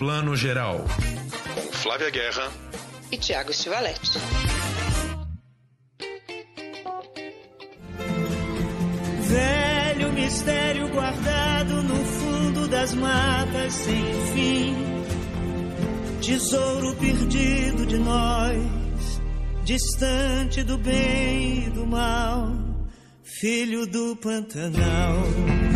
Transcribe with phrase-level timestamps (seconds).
[0.00, 0.82] Plano Geral.
[1.72, 2.50] Flávia Guerra
[3.12, 4.18] e Tiago Stivaletti.
[9.28, 14.74] Velho mistério guardado no fundo das matas sem fim.
[16.22, 19.20] Tesouro perdido de nós,
[19.64, 22.50] distante do bem e do mal,
[23.22, 25.69] filho do Pantanal.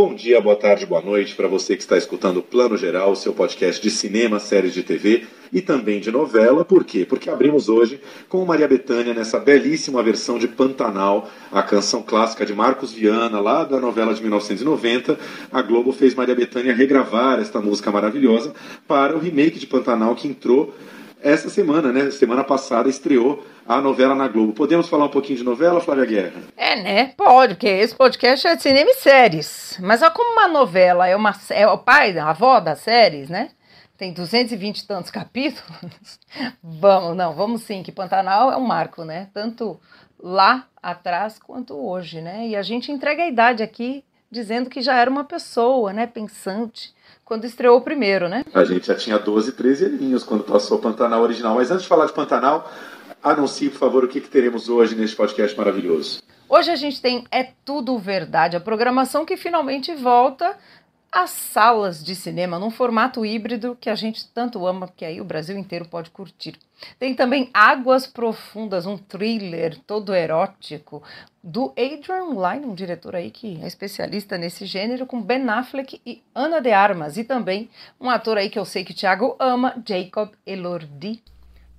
[0.00, 3.82] Bom dia, boa tarde, boa noite para você que está escutando Plano Geral, seu podcast
[3.82, 6.64] de cinema, séries de TV e também de novela.
[6.64, 7.04] Por quê?
[7.04, 12.54] Porque abrimos hoje com Maria Bethânia nessa belíssima versão de Pantanal, a canção clássica de
[12.54, 15.18] Marcos Viana, lá da novela de 1990.
[15.50, 18.54] A Globo fez Maria Bethânia regravar esta música maravilhosa
[18.86, 20.76] para o remake de Pantanal que entrou
[21.20, 22.12] essa semana, né?
[22.12, 24.54] Semana passada estreou a novela na Globo.
[24.54, 26.42] Podemos falar um pouquinho de novela, Flávia Guerra?
[26.56, 27.12] É, né?
[27.14, 29.78] Pode, porque esse podcast é de cinema e séries.
[29.82, 33.50] Mas olha como uma novela é, uma, é o pai, a avó das séries, né?
[33.98, 36.18] Tem 220 e tantos capítulos.
[36.64, 39.28] vamos, não, vamos sim, que Pantanal é um marco, né?
[39.34, 39.78] Tanto
[40.18, 42.48] lá atrás quanto hoje, né?
[42.48, 46.92] E a gente entrega a idade aqui dizendo que já era uma pessoa, né, pensante,
[47.24, 48.44] quando estreou o primeiro, né?
[48.54, 51.54] A gente já tinha 12, 13 aninhos quando passou o Pantanal original.
[51.54, 52.70] Mas antes de falar de Pantanal,
[53.22, 56.22] Anuncie, por favor, o que, que teremos hoje neste podcast maravilhoso.
[56.48, 60.56] Hoje a gente tem É Tudo Verdade, a programação que finalmente volta
[61.10, 65.24] às salas de cinema num formato híbrido que a gente tanto ama, que aí o
[65.24, 66.54] Brasil inteiro pode curtir.
[66.98, 71.02] Tem também Águas Profundas, um thriller todo erótico
[71.42, 76.22] do Adrian Lyne, um diretor aí que é especialista nesse gênero, com Ben Affleck e
[76.34, 77.68] Ana de Armas, e também
[78.00, 81.22] um ator aí que eu sei que o Thiago ama, Jacob Elordi.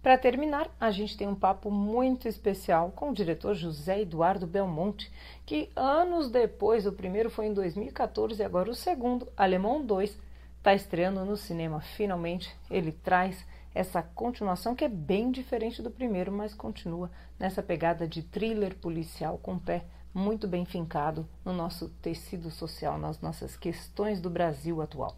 [0.01, 5.11] Para terminar, a gente tem um papo muito especial com o diretor José Eduardo Belmonte,
[5.45, 10.17] que anos depois, o primeiro foi em 2014 e agora o segundo, Alemão 2,
[10.57, 11.81] está estreando no cinema.
[11.81, 18.07] Finalmente, ele traz essa continuação que é bem diferente do primeiro, mas continua nessa pegada
[18.07, 19.83] de thriller policial com o pé
[20.13, 25.15] muito bem fincado no nosso tecido social, nas nossas questões do Brasil atual.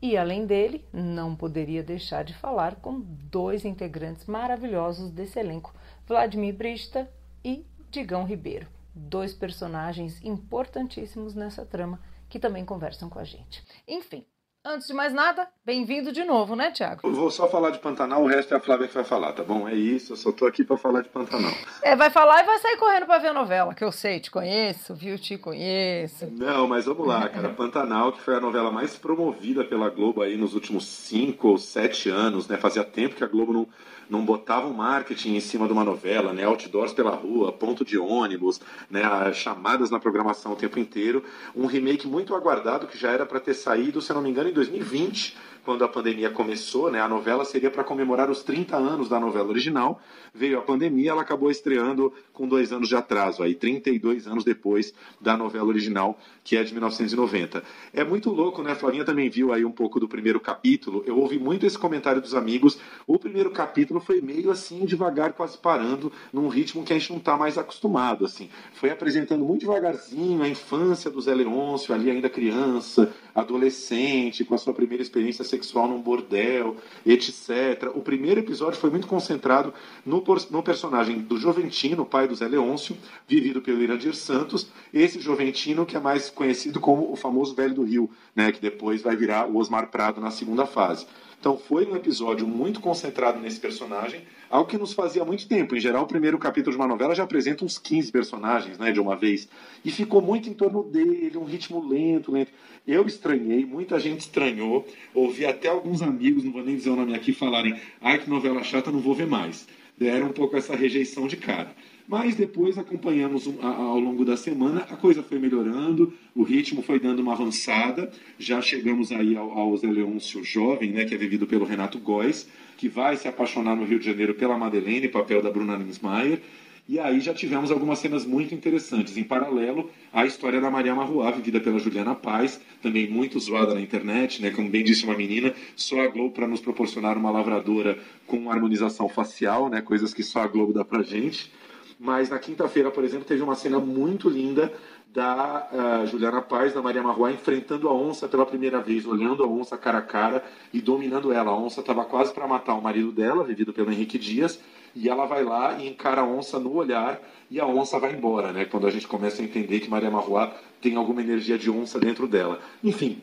[0.00, 5.74] E além dele, não poderia deixar de falar com dois integrantes maravilhosos desse elenco,
[6.06, 7.10] Vladimir Brista
[7.44, 13.64] e Digão Ribeiro, dois personagens importantíssimos nessa trama que também conversam com a gente.
[13.88, 14.24] Enfim,
[14.64, 17.08] Antes de mais nada, bem-vindo de novo, né, Tiago?
[17.10, 19.68] Vou só falar de Pantanal, o resto é a Flávia que vai falar, tá bom?
[19.68, 21.52] É isso, eu só tô aqui para falar de Pantanal.
[21.80, 24.32] É, vai falar e vai sair correndo para ver a novela, que eu sei, te
[24.32, 26.28] conheço, viu, te conheço.
[26.32, 27.50] Não, mas vamos lá, cara.
[27.50, 32.10] Pantanal, que foi a novela mais promovida pela Globo aí nos últimos cinco ou sete
[32.10, 32.56] anos, né?
[32.56, 33.68] Fazia tempo que a Globo não
[34.08, 36.44] não botavam marketing em cima de uma novela, né?
[36.44, 38.60] Outdoors pela rua, ponto de ônibus,
[38.90, 39.02] né?
[39.34, 41.22] chamadas na programação o tempo inteiro.
[41.54, 44.52] Um remake muito aguardado que já era para ter saído, se não me engano, em
[44.52, 49.18] 2020 quando a pandemia começou, né, a novela seria para comemorar os 30 anos da
[49.18, 50.00] novela original.
[50.34, 54.94] Veio a pandemia, ela acabou estreando com dois anos de atraso, aí 32 anos depois
[55.20, 57.62] da novela original, que é de 1990.
[57.92, 58.72] É muito louco, né?
[58.72, 61.02] A Flavinha também viu aí um pouco do primeiro capítulo.
[61.06, 62.78] Eu ouvi muito esse comentário dos amigos.
[63.06, 67.18] O primeiro capítulo foi meio assim, devagar, quase parando, num ritmo que a gente não
[67.18, 68.48] está mais acostumado, assim.
[68.72, 74.58] Foi apresentando muito devagarzinho a infância do Zé Leôncio, ali ainda criança, adolescente, com a
[74.58, 77.90] sua primeira experiência sexual num bordel, etc.
[77.94, 79.72] O primeiro episódio foi muito concentrado
[80.04, 85.86] no, no personagem do Joventino, pai do Zé Leôncio, vivido pelo Irandir Santos, esse Joventino
[85.86, 89.46] que é mais conhecido como o famoso Velho do Rio, né, que depois vai virar
[89.46, 91.06] o Osmar Prado na segunda fase.
[91.40, 95.76] Então foi um episódio muito concentrado nesse personagem, algo que nos fazia muito tempo.
[95.76, 98.98] Em geral, o primeiro capítulo de uma novela já apresenta uns 15 personagens, né, de
[98.98, 99.48] uma vez.
[99.84, 102.50] E ficou muito em torno dele, um ritmo lento, lento.
[102.86, 104.84] Eu estranhei, muita gente estranhou.
[105.14, 108.64] Ouvi até alguns amigos, não vou nem dizer o nome aqui, falarem: ai, que novela
[108.64, 109.68] chata, não vou ver mais.
[109.96, 111.72] Deram um pouco essa rejeição de cara.
[112.08, 117.20] Mas depois acompanhamos ao longo da semana, a coisa foi melhorando, o ritmo foi dando
[117.20, 118.10] uma avançada.
[118.38, 122.48] Já chegamos aí ao, ao Zé Leôncio jovem, né, que é vivido pelo Renato Góes,
[122.78, 126.40] que vai se apaixonar no Rio de Janeiro pela Madeleine, papel da Bruna Linsmeyer.
[126.88, 129.18] E aí já tivemos algumas cenas muito interessantes.
[129.18, 133.82] Em paralelo, a história da Maria Marruá, vivida pela Juliana Paz, também muito zoada na
[133.82, 134.50] internet, né?
[134.50, 139.06] Como bem disse uma menina, só a Globo para nos proporcionar uma lavradora com harmonização
[139.10, 139.82] facial, né?
[139.82, 141.52] Coisas que só a Globo dá pra gente.
[141.98, 144.72] Mas na quinta-feira, por exemplo, teve uma cena muito linda
[145.12, 149.46] da uh, Juliana Paz, da Maria Marruá, enfrentando a onça pela primeira vez, olhando a
[149.46, 151.50] onça cara a cara e dominando ela.
[151.50, 154.60] A onça estava quase para matar o marido dela, vivido pelo Henrique Dias,
[154.94, 158.52] e ela vai lá e encara a onça no olhar e a onça vai embora,
[158.52, 158.64] né?
[158.64, 162.28] Quando a gente começa a entender que Maria Marruá tem alguma energia de onça dentro
[162.28, 162.60] dela.
[162.84, 163.20] Enfim,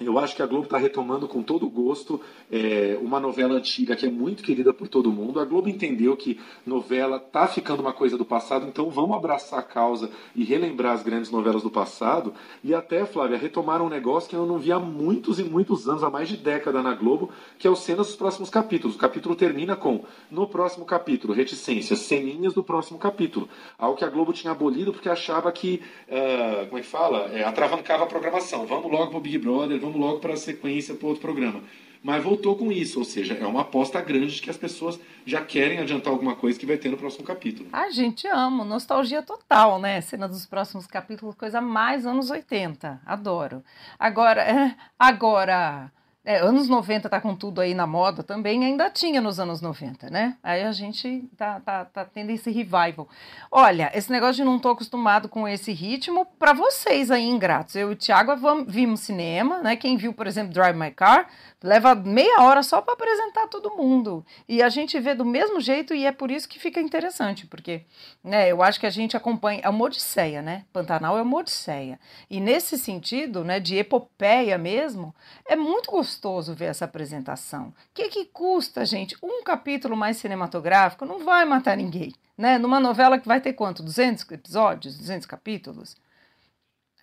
[0.00, 4.06] Eu acho que a Globo está retomando com todo gosto é, uma novela antiga que
[4.06, 5.38] é muito querida por todo mundo.
[5.38, 9.62] A Globo entendeu que novela está ficando uma coisa do passado, então vamos abraçar a
[9.62, 12.32] causa e relembrar as grandes novelas do passado.
[12.64, 16.02] E até, Flávia, retomaram um negócio que eu não vi há muitos e muitos anos,
[16.02, 18.96] há mais de década na Globo, que é o cenas dos próximos capítulos.
[18.96, 23.50] O capítulo termina com, no próximo capítulo, reticências, ceninhas do próximo capítulo.
[23.78, 27.30] Algo que a Globo tinha abolido porque achava que, uh, como é que fala?
[27.34, 28.64] É, atravancava a programação.
[28.64, 31.62] Vamos logo para o Big Brother, vamos vamos logo para a sequência para outro programa.
[32.02, 35.44] Mas voltou com isso, ou seja, é uma aposta grande de que as pessoas já
[35.44, 37.68] querem adiantar alguma coisa que vai ter no próximo capítulo.
[37.72, 40.00] A gente ama, nostalgia total, né?
[40.00, 43.02] Cena dos próximos capítulos, coisa mais anos 80.
[43.04, 43.62] Adoro.
[43.98, 49.40] Agora, agora é, anos 90 tá com tudo aí na moda também, ainda tinha nos
[49.40, 50.36] anos 90, né?
[50.42, 53.08] Aí a gente tá, tá, tá tendo esse revival.
[53.50, 57.74] Olha, esse negócio de não tô acostumado com esse ritmo, para vocês aí, ingratos.
[57.74, 58.32] Eu e o Thiago
[58.66, 59.76] vimos cinema, né?
[59.76, 61.26] Quem viu, por exemplo, Drive My Car,
[61.62, 64.24] leva meia hora só para apresentar todo mundo.
[64.46, 67.84] E a gente vê do mesmo jeito e é por isso que fica interessante, porque
[68.22, 69.62] né, eu acho que a gente acompanha.
[69.64, 70.64] É uma odisseia, né?
[70.70, 71.98] Pantanal é uma odisseia.
[72.28, 75.14] E nesse sentido, né, de epopeia mesmo,
[75.48, 76.09] é muito gostoso
[76.54, 77.68] ver essa apresentação.
[77.68, 79.16] O que, que custa, gente?
[79.22, 82.12] Um capítulo mais cinematográfico não vai matar ninguém.
[82.36, 82.58] Né?
[82.58, 83.82] Numa novela que vai ter quanto?
[83.82, 84.96] 200 episódios?
[84.96, 85.96] 200 capítulos?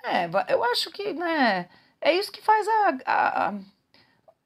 [0.04, 1.68] É, eu acho que né,
[2.02, 3.54] é isso que faz a, a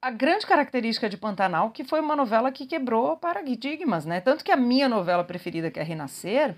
[0.02, 4.20] a grande característica de Pantanal que foi uma novela que quebrou paradigmas, né?
[4.20, 6.58] Tanto que a minha novela preferida, que é Renascer,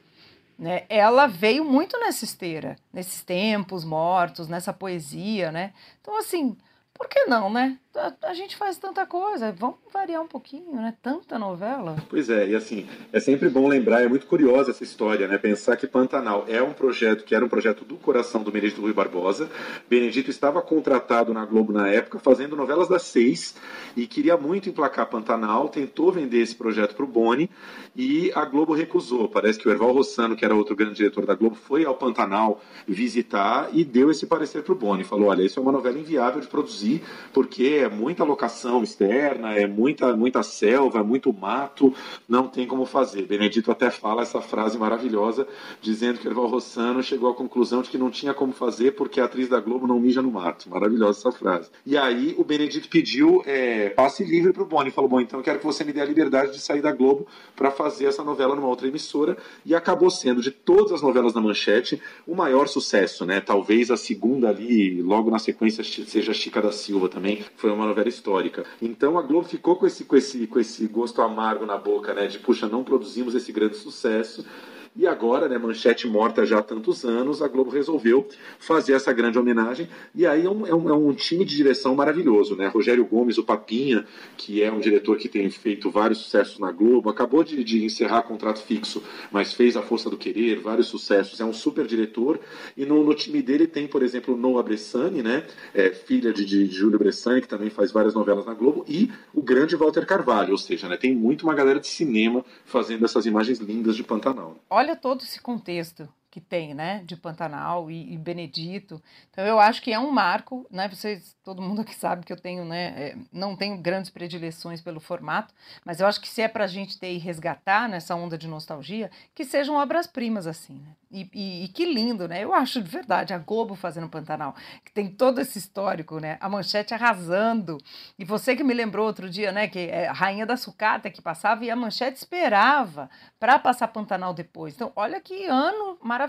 [0.57, 5.73] né, ela veio muito nessa esteira, nesses tempos mortos, nessa poesia, né?
[5.99, 6.55] Então, assim,
[6.93, 7.77] por que não, né?
[7.95, 10.95] A, a, gente faz tanta coisa, vamos variar um pouquinho, né?
[10.99, 11.95] Tanta novela.
[12.09, 15.37] Pois é, e assim, é sempre bom lembrar, é muito curiosa essa história, né?
[15.37, 18.93] Pensar que Pantanal é um projeto que era um projeto do coração do Benedito Rui
[18.93, 19.47] Barbosa.
[19.87, 23.55] Benedito estava contratado na Globo na época, fazendo novelas das seis,
[23.95, 27.47] e queria muito emplacar Pantanal, tentou vender esse projeto para o Boni,
[27.95, 29.29] e a Globo recusou.
[29.29, 32.59] Parece que o Erval Rossano, que era outro grande diretor da Globo, foi ao Pantanal
[32.87, 35.03] visitar e deu esse parecer para o Boni.
[35.03, 39.67] Falou: olha, isso é uma novela inviável de produzir, porque é muita locação externa, é
[39.67, 41.93] muita, muita selva, é muito mato,
[42.27, 43.23] não tem como fazer.
[43.23, 45.47] Benedito até fala essa frase maravilhosa,
[45.81, 49.25] dizendo que Erval Rossano chegou à conclusão de que não tinha como fazer porque a
[49.25, 50.69] atriz da Globo não mija no mato.
[50.69, 51.69] Maravilhosa essa frase.
[51.85, 54.91] E aí o Benedito pediu é, passe livre para o Boni.
[54.91, 57.27] Falou: bom, então eu quero que você me dê a liberdade de sair da Globo
[57.55, 59.37] para fazer essa novela numa outra emissora.
[59.65, 63.41] E acabou sendo, de todas as novelas da Manchete, o maior sucesso, né?
[63.41, 67.43] Talvez a segunda ali, logo na sequência, seja Chica da Silva também.
[67.57, 68.63] Foi uma novela histórica.
[68.81, 72.27] Então a Globo ficou com esse, com esse, com esse gosto amargo na boca, né?
[72.27, 74.45] De puxa, não produzimos esse grande sucesso.
[74.95, 78.27] E agora, né, Manchete morta já há tantos anos, a Globo resolveu
[78.59, 79.89] fazer essa grande homenagem.
[80.13, 82.67] E aí é um, é um, é um time de direção maravilhoso, né?
[82.67, 84.05] Rogério Gomes, o Papinha,
[84.37, 88.21] que é um diretor que tem feito vários sucessos na Globo, acabou de, de encerrar
[88.23, 89.01] contrato fixo,
[89.31, 91.39] mas fez A Força do Querer, vários sucessos.
[91.39, 92.39] É um super diretor.
[92.77, 95.43] E no, no time dele tem, por exemplo, Noah Bressani, né?
[95.73, 99.41] É, filha de, de, Júlio Bressani, que também faz várias novelas na Globo, e o
[99.41, 103.59] grande Walter Carvalho, ou seja, né, tem muito uma galera de cinema fazendo essas imagens
[103.59, 104.57] lindas de Pantanal.
[104.69, 108.99] Olha olha todo esse contexto que tem, né, de Pantanal e, e, Benedito.
[109.29, 110.89] Então eu acho que é um marco, né?
[110.89, 114.99] Vocês, todo mundo aqui sabe que eu tenho, né, é, não tenho grandes predileções pelo
[114.99, 115.53] formato,
[115.85, 118.47] mas eu acho que se é para a gente ter e resgatar nessa onda de
[118.47, 120.95] nostalgia, que sejam obras-primas assim, né?
[121.13, 122.43] E, e, e, que lindo, né?
[122.43, 126.39] Eu acho de verdade a Globo fazendo Pantanal, que tem todo esse histórico, né?
[126.41, 127.77] A manchete arrasando.
[128.17, 129.67] E você que me lembrou outro dia, né?
[129.67, 134.33] Que é a Rainha da Sucata que passava e a manchete esperava para passar Pantanal
[134.33, 134.73] depois.
[134.73, 136.22] Então, olha que ano maravilhoso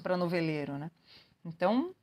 [0.00, 0.90] para noveleiro, né?
[1.44, 1.94] Então,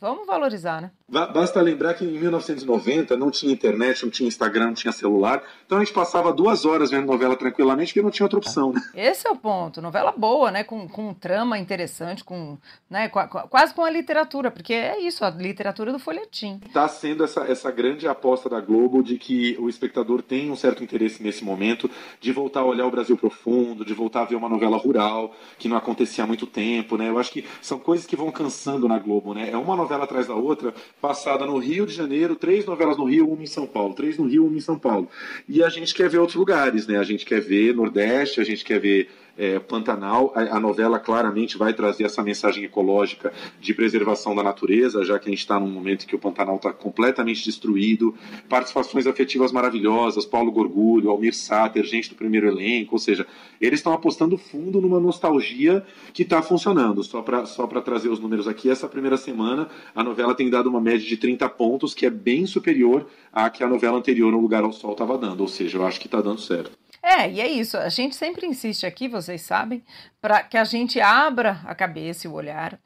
[0.00, 0.90] Vamos valorizar, né?
[1.06, 5.42] Basta lembrar que em 1990 não tinha internet, não tinha Instagram, não tinha celular.
[5.64, 8.80] Então a gente passava duas horas vendo novela tranquilamente porque não tinha outra opção, né?
[8.94, 9.80] Esse é o ponto.
[9.80, 10.64] Novela boa, né?
[10.64, 12.58] Com, com trama interessante, com,
[12.90, 13.08] né?
[13.08, 16.60] quase com a literatura, porque é isso, a literatura do folhetim.
[16.66, 20.82] Está sendo essa, essa grande aposta da Globo de que o espectador tem um certo
[20.82, 24.48] interesse nesse momento de voltar a olhar o Brasil profundo, de voltar a ver uma
[24.48, 27.08] novela rural que não acontecia há muito tempo, né?
[27.08, 29.50] Eu acho que são coisas que vão cansando na Globo, né?
[29.50, 33.30] É uma novela atrás da outra, passada no Rio de Janeiro, três novelas no Rio,
[33.30, 35.08] uma em São Paulo, três no Rio, uma em São Paulo.
[35.48, 36.98] E a gente quer ver outros lugares, né?
[36.98, 40.32] A gente quer ver Nordeste, a gente quer ver é, Pantanal.
[40.34, 45.28] A, a, novela claramente vai trazer essa mensagem ecológica de preservação da natureza, já que
[45.28, 48.14] a gente está num momento que o Pantanal está completamente destruído.
[48.48, 53.26] Participações afetivas maravilhosas, Paulo Gorgulho, Almir Sater, gente do primeiro elenco, ou seja,
[53.60, 57.02] eles estão apostando fundo numa nostalgia que está funcionando.
[57.02, 60.80] Só para só trazer os números aqui, essa primeira semana a novela tem dado uma
[60.80, 64.62] média de 30 pontos, que é bem superior à que a novela anterior, No Lugar
[64.62, 65.40] ao Sol, estava dando.
[65.40, 66.83] Ou seja, eu acho que está dando certo.
[67.06, 67.76] É, e é isso.
[67.76, 69.84] A gente sempre insiste aqui, vocês sabem,
[70.22, 72.80] para que a gente abra a cabeça e o olhar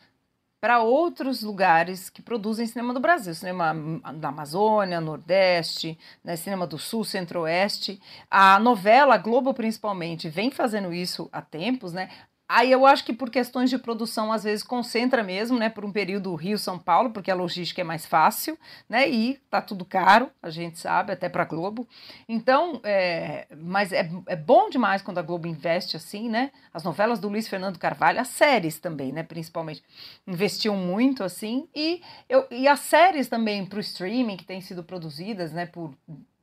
[0.61, 3.73] para outros lugares que produzem cinema do Brasil, cinema
[4.15, 8.01] da Amazônia, Nordeste, né, cinema do Sul, Centro-Oeste.
[8.29, 12.11] A novela a Globo principalmente vem fazendo isso há tempos, né?
[12.49, 15.93] Aí eu acho que por questões de produção, às vezes concentra mesmo, né, por um
[15.93, 20.49] período Rio-São Paulo, porque a logística é mais fácil, né, e tá tudo caro, a
[20.49, 21.87] gente sabe, até para Globo.
[22.27, 27.19] Então, é, mas é, é bom demais quando a Globo investe assim, né, as novelas
[27.19, 29.83] do Luiz Fernando Carvalho, as séries também, né, principalmente,
[30.27, 32.01] investiam muito assim, e,
[32.31, 35.93] eu, e as séries também para o streaming, que têm sido produzidas, né, por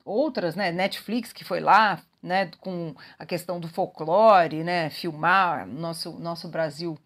[0.06, 6.12] outras, né, Netflix que foi lá, né, com a questão do folclore, né, filmar nosso
[6.20, 6.98] nosso Brasil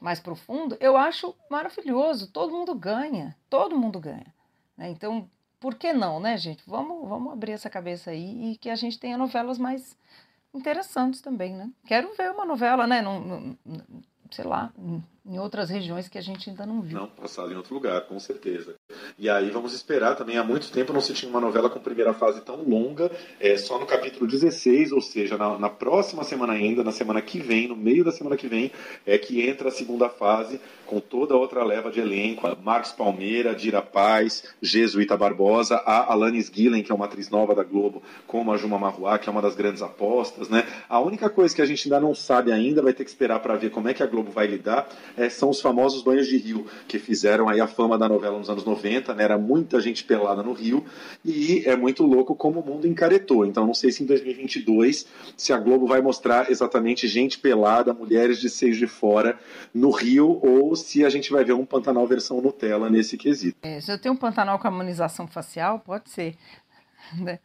[0.00, 2.28] mais profundo, eu acho maravilhoso.
[2.28, 4.32] Todo mundo ganha, todo mundo ganha.
[4.76, 4.88] Né?
[4.88, 6.62] Então, por que não, né, gente?
[6.66, 9.94] Vamos, vamos abrir essa cabeça aí e que a gente tenha novelas mais
[10.54, 11.70] interessantes também, né?
[11.86, 13.02] Quero ver uma novela, né?
[13.02, 13.56] Não, não,
[14.30, 14.72] sei lá,
[15.24, 16.98] em outras regiões que a gente ainda não viu.
[16.98, 18.74] Não, passado em outro lugar, com certeza.
[19.18, 20.38] E aí vamos esperar também.
[20.38, 23.78] Há muito tempo não se tinha uma novela com primeira fase tão longa, é, só
[23.78, 27.76] no capítulo 16, ou seja, na, na, próxima semana ainda, na semana que vem, no
[27.76, 28.72] meio da semana que vem,
[29.04, 32.48] é que entra a segunda fase com toda a outra leva de elenco.
[32.62, 37.62] Marcos Palmeira, Dira Paz, Jesuíta Barbosa, a Alanis Gillen, que é uma atriz nova da
[37.62, 40.48] Globo, como a Juma Marruá, que é uma das grandes apostas.
[40.48, 40.66] Né?
[40.88, 43.54] A única coisa que a gente ainda não sabe ainda, vai ter que esperar para
[43.54, 46.66] ver como é que a Globo vai lidar, é, são os famosos banhos de rio,
[46.86, 49.24] que fizeram aí a fama da novela nos anos 90, né?
[49.24, 50.84] Era muita gente pelada no rio,
[51.24, 53.44] e é muito louco como o mundo encaretou.
[53.44, 58.40] Então não sei se em 2022 se a Globo vai mostrar exatamente gente pelada, mulheres
[58.40, 59.38] de seis de fora
[59.72, 63.56] no rio, ou se a gente vai ver um Pantanal versão Nutella nesse quesito.
[63.62, 66.36] É, eu tenho um Pantanal com harmonização facial, pode ser.
[67.18, 67.40] Né?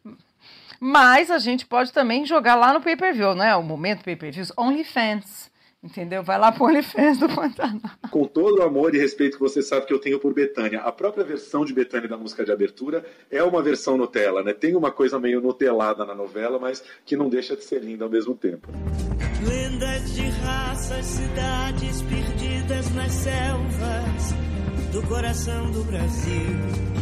[0.80, 3.56] Mas a gente pode também jogar lá no pay-per-view, né?
[3.56, 5.50] O momento pay-per-views, OnlyFans.
[5.86, 6.24] Entendeu?
[6.24, 7.80] Vai lá pro OnlyFans do Pantanal.
[8.10, 10.92] Com todo o amor e respeito que você sabe que eu tenho por Betânia, a
[10.92, 14.52] própria versão de Betânia da música de abertura é uma versão Nutella, né?
[14.52, 18.10] Tem uma coisa meio nutelada na novela, mas que não deixa de ser linda ao
[18.10, 18.68] mesmo tempo.
[19.48, 24.34] Lendas de raças, cidades perdidas nas selvas
[24.92, 26.96] do coração do Brasil.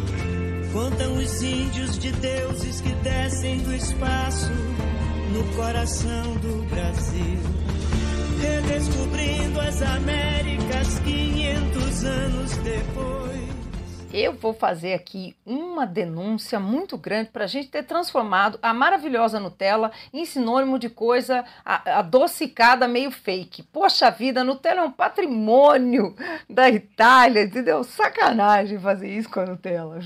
[0.74, 4.52] Contam os índios de deuses que descem do espaço
[5.32, 7.62] no coração do Brasil
[8.43, 13.43] redescobrindo as Américas 500 anos depois.
[14.13, 19.39] Eu vou fazer aqui uma denúncia muito grande para a gente ter transformado a maravilhosa
[19.39, 23.63] Nutella em sinônimo de coisa adocicada meio fake.
[23.63, 26.15] Poxa vida, Nutella é um patrimônio
[26.47, 27.83] da Itália, entendeu?
[27.83, 30.00] Sacanagem fazer isso com a Nutella.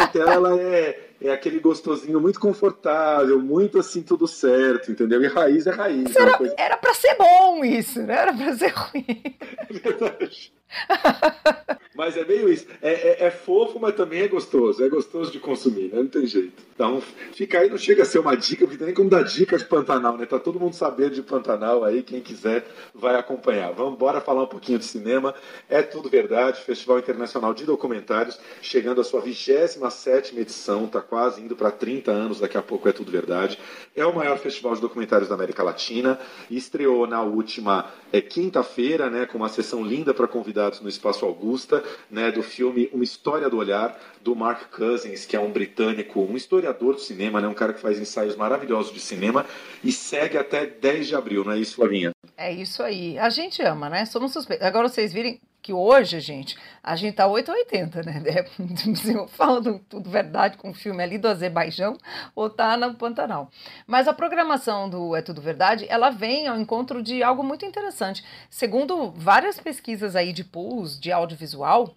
[0.00, 5.22] Nutella é é aquele gostosinho muito confortável, muito assim, tudo certo, entendeu?
[5.22, 6.16] E raiz é raiz.
[6.16, 6.54] É era, coisa...
[6.56, 9.06] era pra ser bom isso, não era pra ser ruim.
[9.70, 10.52] É verdade.
[11.94, 12.66] mas é meio isso.
[12.80, 14.82] É, é, é, fofo, mas também é gostoso.
[14.82, 15.98] É gostoso de consumir, né?
[15.98, 16.62] Não tem jeito.
[16.74, 17.00] Então,
[17.32, 20.16] fica aí, não chega a ser uma dica, porque nem como dar dica de Pantanal,
[20.16, 20.24] né?
[20.24, 23.72] Tá todo mundo sabendo de Pantanal aí, quem quiser vai acompanhar.
[23.72, 25.34] Vamos embora falar um pouquinho de cinema.
[25.68, 31.54] É tudo verdade, Festival Internacional de Documentários, chegando à sua 27 edição, tá quase indo
[31.54, 33.58] para 30 anos, daqui a pouco é tudo verdade.
[33.94, 36.18] É o maior festival de documentários da América Latina.
[36.50, 40.26] Estreou na última é, quinta-feira, né, com uma sessão linda para
[40.60, 45.34] convidados no Espaço Augusta, né, do filme Uma História do Olhar, do Mark Cousins, que
[45.34, 49.00] é um britânico, um historiador do cinema, né, um cara que faz ensaios maravilhosos de
[49.00, 49.46] cinema
[49.82, 52.10] e segue até 10 de abril, não é isso, Flavinha?
[52.36, 53.18] É isso aí.
[53.18, 54.04] A gente ama, né?
[54.04, 54.66] Somos suspeitos.
[54.66, 58.22] Agora vocês virem que hoje, gente, a gente tá 880, né?
[58.30, 61.96] É, eu falo tudo verdade com o filme ali do Azerbaijão
[62.34, 63.50] ou tá no Pantanal.
[63.86, 68.24] Mas a programação do É Tudo Verdade, ela vem ao encontro de algo muito interessante.
[68.48, 71.94] Segundo várias pesquisas aí de pools de audiovisual,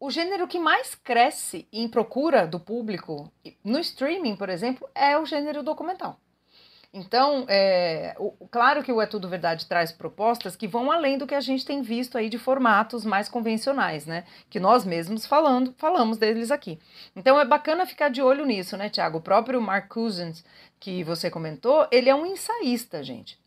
[0.00, 3.32] o gênero que mais cresce em procura do público
[3.64, 6.20] no streaming, por exemplo, é o gênero documental.
[6.92, 11.26] Então, é, o, claro que o É Tudo Verdade traz propostas que vão além do
[11.26, 14.24] que a gente tem visto aí de formatos mais convencionais, né?
[14.48, 16.78] Que nós mesmos falando, falamos deles aqui.
[17.14, 19.18] Então é bacana ficar de olho nisso, né, Tiago?
[19.18, 20.42] O próprio Mark Cousins,
[20.80, 23.38] que você comentou, ele é um ensaísta, gente.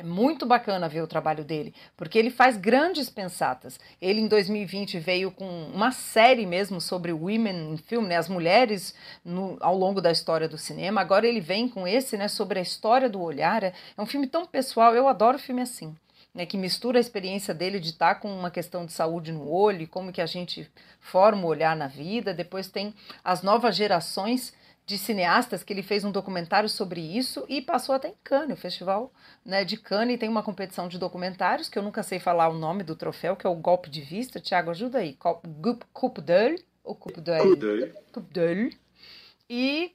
[0.00, 3.78] É muito bacana ver o trabalho dele, porque ele faz grandes pensatas.
[4.00, 8.94] Ele, em 2020, veio com uma série mesmo sobre women in film, né, as mulheres
[9.22, 11.02] no, ao longo da história do cinema.
[11.02, 13.62] Agora ele vem com esse, né, sobre a história do olhar.
[13.62, 15.94] É, um filme tão pessoal, eu adoro filme assim.
[16.34, 19.86] Né, que mistura a experiência dele de estar com uma questão de saúde no olho,
[19.86, 20.66] como que a gente
[20.98, 22.32] forma o olhar na vida.
[22.32, 24.54] Depois tem as novas gerações
[24.90, 28.60] de cineastas que ele fez um documentário sobre isso e passou até em Cannes, o
[28.60, 29.12] festival
[29.44, 32.82] né, de Cannes tem uma competição de documentários que eu nunca sei falar o nome
[32.82, 34.40] do troféu, que é o Golpe de Vista.
[34.40, 35.12] Tiago, ajuda aí.
[35.14, 35.48] Coupe
[36.82, 37.94] ou Coupe d'Oeil?
[38.12, 38.72] Coupe d'Oeil.
[39.48, 39.92] E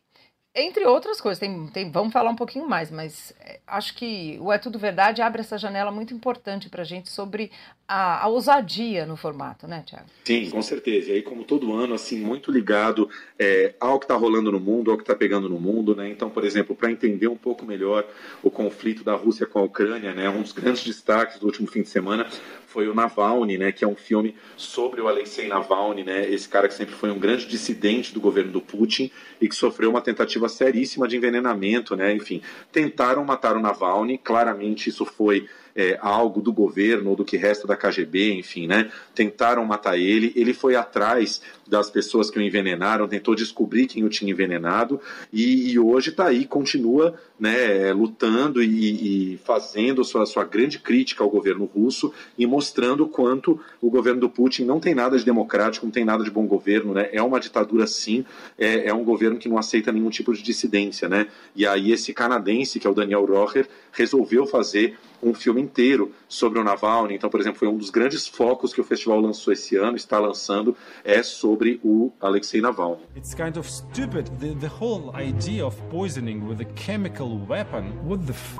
[0.55, 4.53] entre outras coisas, tem, tem, vamos falar um pouquinho mais, mas é, acho que o
[4.53, 7.51] É Tudo Verdade abre essa janela muito importante para a gente sobre
[7.87, 10.05] a, a, ousadia no formato, né, Tiago?
[10.23, 11.11] Sim, com certeza.
[11.11, 14.91] E aí, como todo ano, assim, muito ligado é, ao que está rolando no mundo,
[14.91, 16.09] ao que está pegando no mundo, né?
[16.09, 18.05] Então, por exemplo, para entender um pouco melhor
[18.41, 20.29] o conflito da Rússia com a Ucrânia, né?
[20.29, 22.27] Um dos grandes destaques do último fim de semana
[22.75, 26.67] foi o Navalny, né, que é um filme sobre o Alexei Navalny, né, esse cara
[26.67, 30.49] que sempre foi um grande dissidente do governo do Putin e que sofreu uma tentativa
[30.49, 32.41] seríssima de envenenamento, né, enfim,
[32.73, 37.67] tentaram matar o Navalny, claramente isso foi é, algo do governo ou do que resta
[37.67, 38.89] da KGB, enfim, né?
[39.13, 40.31] Tentaram matar ele.
[40.35, 45.01] Ele foi atrás das pessoas que o envenenaram, tentou descobrir quem o tinha envenenado
[45.33, 51.23] e, e hoje está aí, continua né, lutando e, e, fazendo sua, sua grande crítica
[51.23, 55.85] ao governo russo e mostrando quanto o governo do Putin não tem nada de democrático,
[55.85, 57.09] não tem nada de bom governo, né?
[57.11, 58.25] É uma ditadura sim,
[58.57, 61.27] é, é um governo que não aceita nenhum tipo de dissidência, né?
[61.55, 66.59] E aí esse canadense, que é o Daniel Rocher, resolveu fazer um filme inteiro sobre
[66.59, 67.15] o Navalny.
[67.15, 70.19] Então, por exemplo, foi um dos grandes focos que o festival lançou esse ano, está
[70.19, 73.01] lançando, é sobre o Alexei Navalny.
[73.15, 77.91] It's kind of stupid the, the whole idea of poisoning with a chemical weapon.
[78.07, 78.57] What the f***?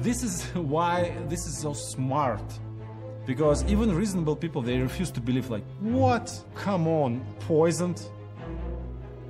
[0.00, 2.42] This is why this is so smart.
[3.26, 6.32] Because even reasonable people they refuse to believe like, what?
[6.54, 8.00] Come on, poisoned?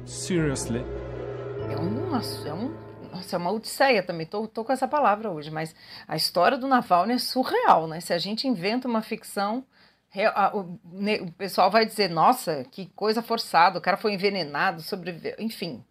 [0.05, 0.83] Seriously?
[1.71, 5.51] É um, é um nossa, é uma odisseia também, tô, tô com essa palavra hoje,
[5.51, 5.75] mas
[6.09, 8.01] a história do Navalny é surreal, né?
[8.01, 9.65] Se a gente inventa uma ficção,
[10.55, 15.85] o, pessoal vai dizer, nossa, que coisa forçada, o cara foi envenenado, sobreviveu, enfim.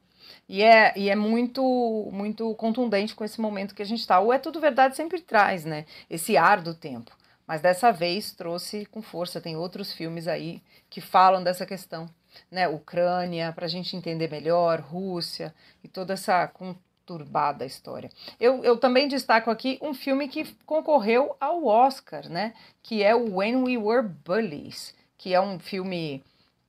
[0.52, 4.20] E é, e é muito, muito contundente com esse momento que a gente está.
[4.20, 5.86] O É Tudo Verdade sempre traz, né?
[6.10, 7.16] Esse ar do tempo.
[7.48, 9.40] Mas dessa vez trouxe com força.
[9.40, 12.06] Tem outros filmes aí que falam dessa questão.
[12.52, 12.68] Né?
[12.68, 18.10] Ucrânia, para a gente entender melhor, Rússia e toda essa conturbada história.
[18.38, 22.54] Eu, eu também destaco aqui um filme que concorreu ao Oscar, né?
[22.84, 26.22] Que é o When We Were Bullies, que é um filme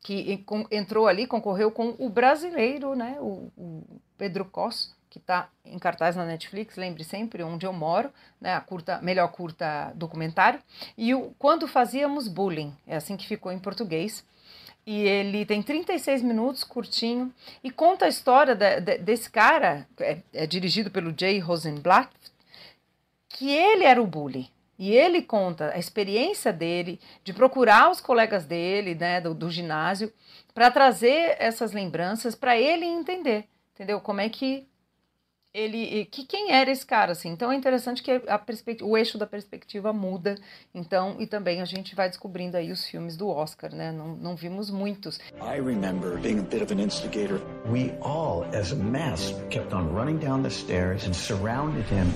[0.03, 3.17] que entrou ali, concorreu com o brasileiro, né?
[3.21, 3.83] O, o
[4.19, 8.11] Pedro Cos, que está em cartaz na Netflix, lembre sempre onde eu moro,
[8.41, 8.55] né?
[8.55, 10.61] A curta, melhor curta documentário.
[10.99, 14.25] E o Quando Fazíamos Bullying, é assim que ficou em português
[14.85, 20.19] e ele tem 36 minutos, curtinho, e conta a história de, de, desse cara, é,
[20.33, 22.11] é, dirigido pelo Jay Rosenblatt,
[23.29, 24.51] que ele era o bully.
[24.79, 30.13] E ele conta a experiência dele de procurar os colegas dele, né, do, do ginásio,
[30.55, 34.01] para trazer essas lembranças para ele entender, entendeu?
[34.01, 34.67] Como é que
[35.55, 37.29] ele que quem era esse cara assim?
[37.29, 40.37] Então é interessante que a perspectiva, o eixo da perspectiva muda
[40.75, 43.93] então e também a gente vai descobrindo aí os filmes do Oscar né?
[43.93, 45.19] Não, não vimos muitos.
[45.41, 47.39] I remember being a bit of an instigator.
[47.71, 52.11] We all as a mass kept on running down the stairs and surrounded him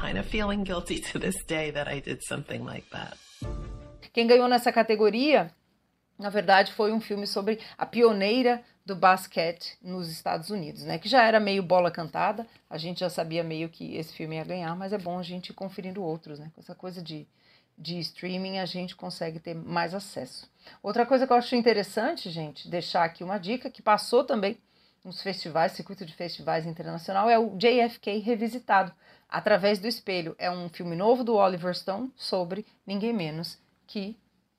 [0.00, 3.16] kind of feeling guilty to this day that I did something like that
[4.12, 5.50] quem ganhou nessa categoria
[6.18, 10.98] na verdade foi um filme sobre a pioneira do basquete nos Estados Unidos, né?
[10.98, 14.44] Que já era meio bola cantada, a gente já sabia meio que esse filme ia
[14.44, 16.50] ganhar, mas é bom a gente ir conferindo outros, né?
[16.54, 17.28] Com essa coisa de,
[17.76, 20.50] de streaming a gente consegue ter mais acesso.
[20.82, 24.58] Outra coisa que eu acho interessante, gente, deixar aqui uma dica que passou também
[25.04, 28.92] nos festivais, circuito de festivais internacional, é o JFK revisitado
[29.28, 30.34] através do espelho.
[30.38, 34.16] É um filme novo do Oliver Stone sobre ninguém menos que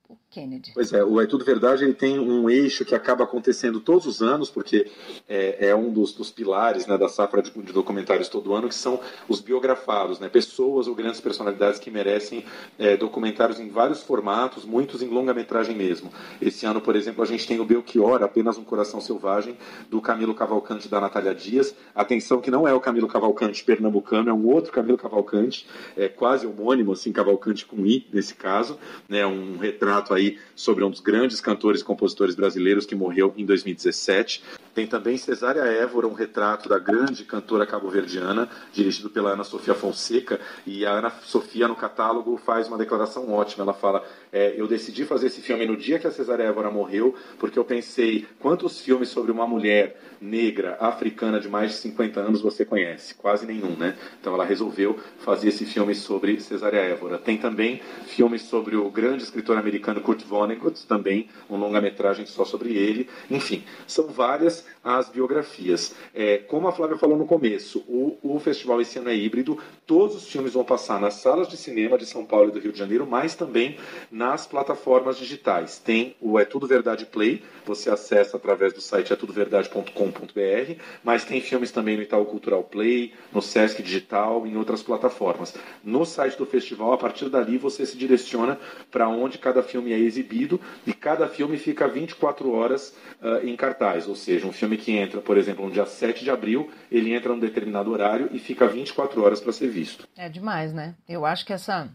[0.08, 0.72] o Kennedy.
[0.76, 4.22] Pois é, o É Tudo Verdade ele tem um eixo que acaba acontecendo todos os
[4.22, 4.90] anos, porque
[5.28, 8.76] é, é um dos, dos, pilares né, da safra de, de, documentários todo ano, que
[8.76, 12.46] são os biografados, né, pessoas ou grandes personalidades que merecem
[12.78, 16.12] é, documentários em vários formatos, muitos em longa-metragem mesmo.
[16.40, 19.58] Esse ano, por exemplo, a gente tem o Belchior, Apenas um Coração Selvagem,
[19.90, 21.76] do Camilo Cavalcante da Natália Dias.
[21.96, 25.66] Atenção que não é o Camilo Cavalcante pernambucano, é um outro Camilo Cavalcante,
[25.98, 30.19] é quase homônimo, assim, Cavalcante com I, nesse caso, né, um retrato aí
[30.56, 34.44] sobre um dos grandes cantores e compositores brasileiros que morreu em 2017.
[34.80, 40.40] Tem também Cesária Évora, um retrato da grande cantora cabo-verdiana, dirigido pela Ana Sofia Fonseca.
[40.66, 43.66] E a Ana Sofia, no catálogo, faz uma declaração ótima.
[43.66, 47.14] Ela fala: é, Eu decidi fazer esse filme no dia que a Cesária Évora morreu,
[47.38, 52.42] porque eu pensei quantos filmes sobre uma mulher negra, africana de mais de 50 anos
[52.42, 53.16] você conhece?
[53.16, 53.98] Quase nenhum, né?
[54.20, 57.18] Então ela resolveu fazer esse filme sobre Cesária Évora.
[57.18, 62.74] Tem também filmes sobre o grande escritor americano Kurt Vonnegut, também um longa-metragem só sobre
[62.76, 63.10] ele.
[63.30, 65.96] Enfim, são várias as biografias.
[66.14, 69.58] É, como a Flávia falou no começo, o, o festival esse ano é híbrido.
[69.86, 72.72] Todos os filmes vão passar nas salas de cinema de São Paulo e do Rio
[72.72, 73.78] de Janeiro, mas também
[74.12, 75.80] nas plataformas digitais.
[75.80, 81.72] Tem o É Tudo Verdade Play, você acessa através do site etudoverdade.com.br, mas tem filmes
[81.72, 85.54] também no Itaú Cultural Play, no Sesc Digital em outras plataformas.
[85.84, 88.60] No site do festival, a partir dali você se direciona
[88.92, 94.08] para onde cada filme é exibido e cada filme fica 24 horas uh, em cartaz,
[94.08, 97.32] ou seja, um filme que entra, por exemplo, no dia 7 de abril, ele entra
[97.32, 100.08] num determinado horário e fica 24 horas para ser visto.
[100.18, 100.96] É demais, né?
[101.08, 101.90] Eu acho que essa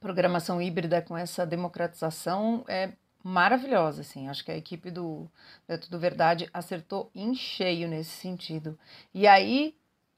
[0.00, 4.28] programação híbrida com essa democratização é maravilhosa, assim.
[4.28, 5.28] Acho que a equipe do,
[5.66, 8.78] do Tudo Verdade acertou em cheio nesse sentido.
[9.12, 9.74] E aí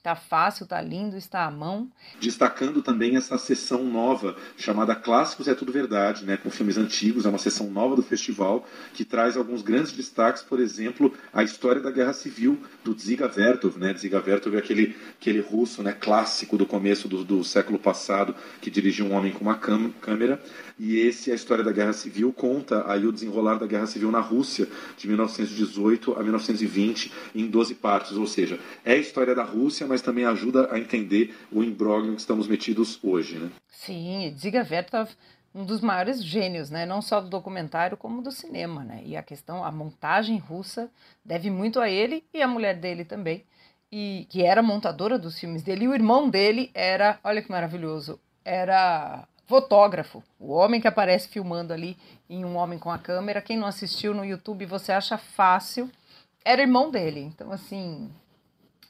[0.06, 1.90] Tá fácil, tá lindo, está à mão.
[2.20, 7.28] Destacando também essa sessão nova chamada Clássicos é Tudo Verdade, né, com filmes antigos, é
[7.28, 8.64] uma sessão nova do festival
[8.94, 13.80] que traz alguns grandes destaques, por exemplo, a história da Guerra Civil do Dziga Vertov,
[13.80, 13.94] né?
[13.94, 18.70] Dziga Vertov é aquele aquele russo, né, clássico do começo do, do século passado que
[18.70, 20.40] dirigiu um homem com uma câmera
[20.78, 24.20] e esse, a história da Guerra Civil, conta aí o desenrolar da Guerra Civil na
[24.20, 28.12] Rússia, de 1918 a 1920, em 12 partes.
[28.12, 32.20] Ou seja, é a história da Rússia, mas também ajuda a entender o imbróglio que
[32.20, 33.38] estamos metidos hoje.
[33.38, 33.50] Né?
[33.68, 35.10] Sim, Dziga Vertov
[35.56, 36.84] um dos maiores gênios, né?
[36.84, 38.84] não só do documentário, como do cinema.
[38.84, 39.02] Né?
[39.06, 40.90] E a questão, a montagem russa
[41.24, 43.42] deve muito a ele e a mulher dele também,
[43.90, 45.86] e que era montadora dos filmes dele.
[45.86, 51.72] E o irmão dele era, olha que maravilhoso, era fotógrafo, o homem que aparece filmando
[51.72, 51.96] ali
[52.28, 53.40] em Um Homem com a Câmera.
[53.40, 55.90] Quem não assistiu no YouTube, você acha fácil.
[56.44, 57.20] Era irmão dele.
[57.20, 58.10] Então, assim,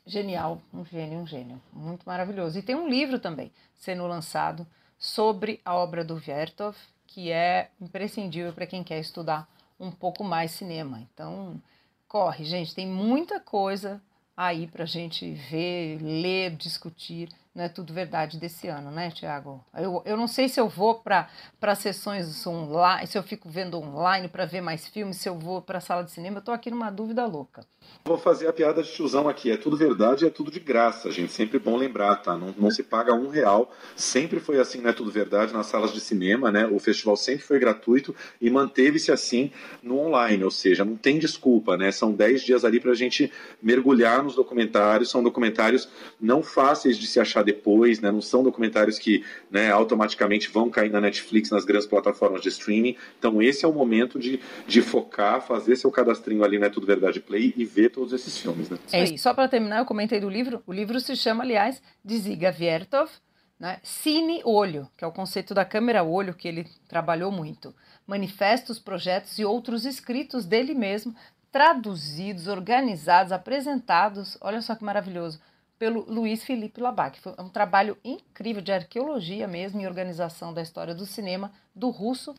[0.07, 1.61] genial, um gênio, um gênio.
[1.73, 2.59] Muito maravilhoso.
[2.59, 4.67] E tem um livro também sendo lançado
[4.99, 10.53] sobre a obra do Vertov, que é imprescindível para quem quer estudar um pouco mais
[10.53, 11.01] cinema.
[11.13, 11.61] Então,
[12.09, 14.01] corre, gente, tem muita coisa
[14.37, 19.65] aí para a gente ver, ler, discutir não é tudo verdade desse ano, né, Tiago?
[19.73, 21.27] Eu, eu não sei se eu vou para
[21.75, 25.79] sessões online, se eu fico vendo online para ver mais filmes, se eu vou para
[25.79, 27.67] a sala de cinema, eu estou aqui numa dúvida louca.
[28.07, 29.51] Vou fazer a piada de tiozão aqui.
[29.51, 31.33] É tudo verdade é tudo de graça, gente.
[31.33, 32.37] Sempre bom lembrar, tá?
[32.37, 33.75] Não, não se paga um real.
[33.97, 36.69] Sempre foi assim, não é tudo verdade, nas salas de cinema, né?
[36.69, 39.51] O festival sempre foi gratuito e manteve-se assim
[39.83, 40.45] no online.
[40.45, 41.91] Ou seja, não tem desculpa, né?
[41.91, 45.11] São 10 dias ali para a gente mergulhar nos documentários.
[45.11, 45.89] São documentários
[46.21, 48.13] não fáceis de se achar depois, né?
[48.13, 52.97] Não são documentários que né, automaticamente vão cair na Netflix, nas grandes plataformas de streaming.
[53.19, 56.69] Então, esse é o momento de, de focar, fazer seu cadastrinho ali, né?
[56.69, 58.79] Tudo Verdade Play e ver todos esses filmes, né?
[58.91, 59.19] É isso.
[59.19, 60.63] Só para terminar, eu comentei do livro.
[60.67, 63.11] O livro se chama, aliás, de Ziga Vertov,
[63.61, 63.79] né?
[63.83, 67.75] Cine Olho, que é o conceito da câmera olho que ele trabalhou muito.
[68.07, 71.15] Manifestos, projetos e outros escritos dele mesmo,
[71.53, 74.39] traduzidos, organizados, apresentados.
[74.41, 75.39] Olha só que maravilhoso
[75.79, 77.21] pelo Luiz Felipe Labac.
[77.21, 82.35] Foi um trabalho incrível de arqueologia mesmo e organização da história do cinema do russo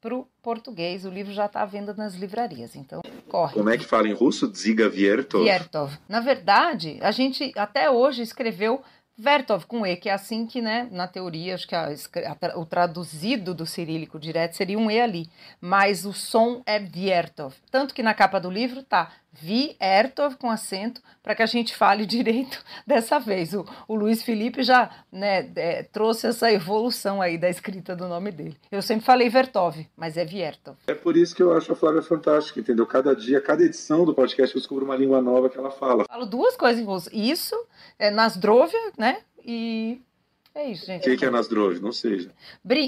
[0.00, 1.04] para o português.
[1.04, 3.54] O livro já está à venda nas livrarias, então corre.
[3.54, 4.48] Como é que fala em russo?
[4.48, 5.44] Dziga Viertov?
[5.44, 5.98] Viertov.
[6.08, 8.82] Na verdade, a gente até hoje escreveu
[9.18, 12.66] Vertov com E, que é assim que, né, na teoria, acho que a, a, o
[12.66, 17.54] traduzido do cirílico direto seria um E ali, mas o som é Viertov.
[17.70, 22.04] Tanto que na capa do livro tá Viertov com acento, para que a gente fale
[22.06, 23.54] direito dessa vez.
[23.54, 28.30] O, o Luiz Felipe já né, é, trouxe essa evolução aí da escrita do nome
[28.32, 28.56] dele.
[28.70, 30.76] Eu sempre falei Vertov, mas é Viertov.
[30.86, 32.86] É por isso que eu acho a Flávia fantástica, entendeu?
[32.86, 36.04] Cada dia, cada edição do podcast eu descubro uma língua nova que ela fala.
[36.04, 37.10] Falo duas coisas em russo.
[37.12, 37.54] Isso,
[37.98, 39.18] é Nasdrovia, né?
[39.44, 40.00] E
[40.54, 41.02] é isso, gente.
[41.02, 41.80] O que, que é Nasdrovia?
[41.80, 42.30] Não sei.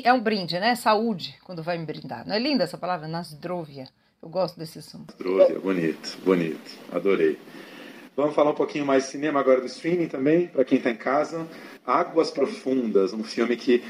[0.02, 0.74] É um brinde, né?
[0.74, 2.26] Saúde, quando vai me brindar.
[2.26, 3.06] Não é linda essa palavra?
[3.06, 3.86] Nasdrovia.
[4.22, 5.04] Eu gosto desse som.
[5.06, 6.78] Nasdrovia, bonito, bonito.
[6.92, 7.38] Adorei.
[8.16, 10.96] Vamos falar um pouquinho mais de cinema agora do streaming também, para quem está em
[10.96, 11.46] casa.
[11.88, 13.82] Águas Profundas, um filme que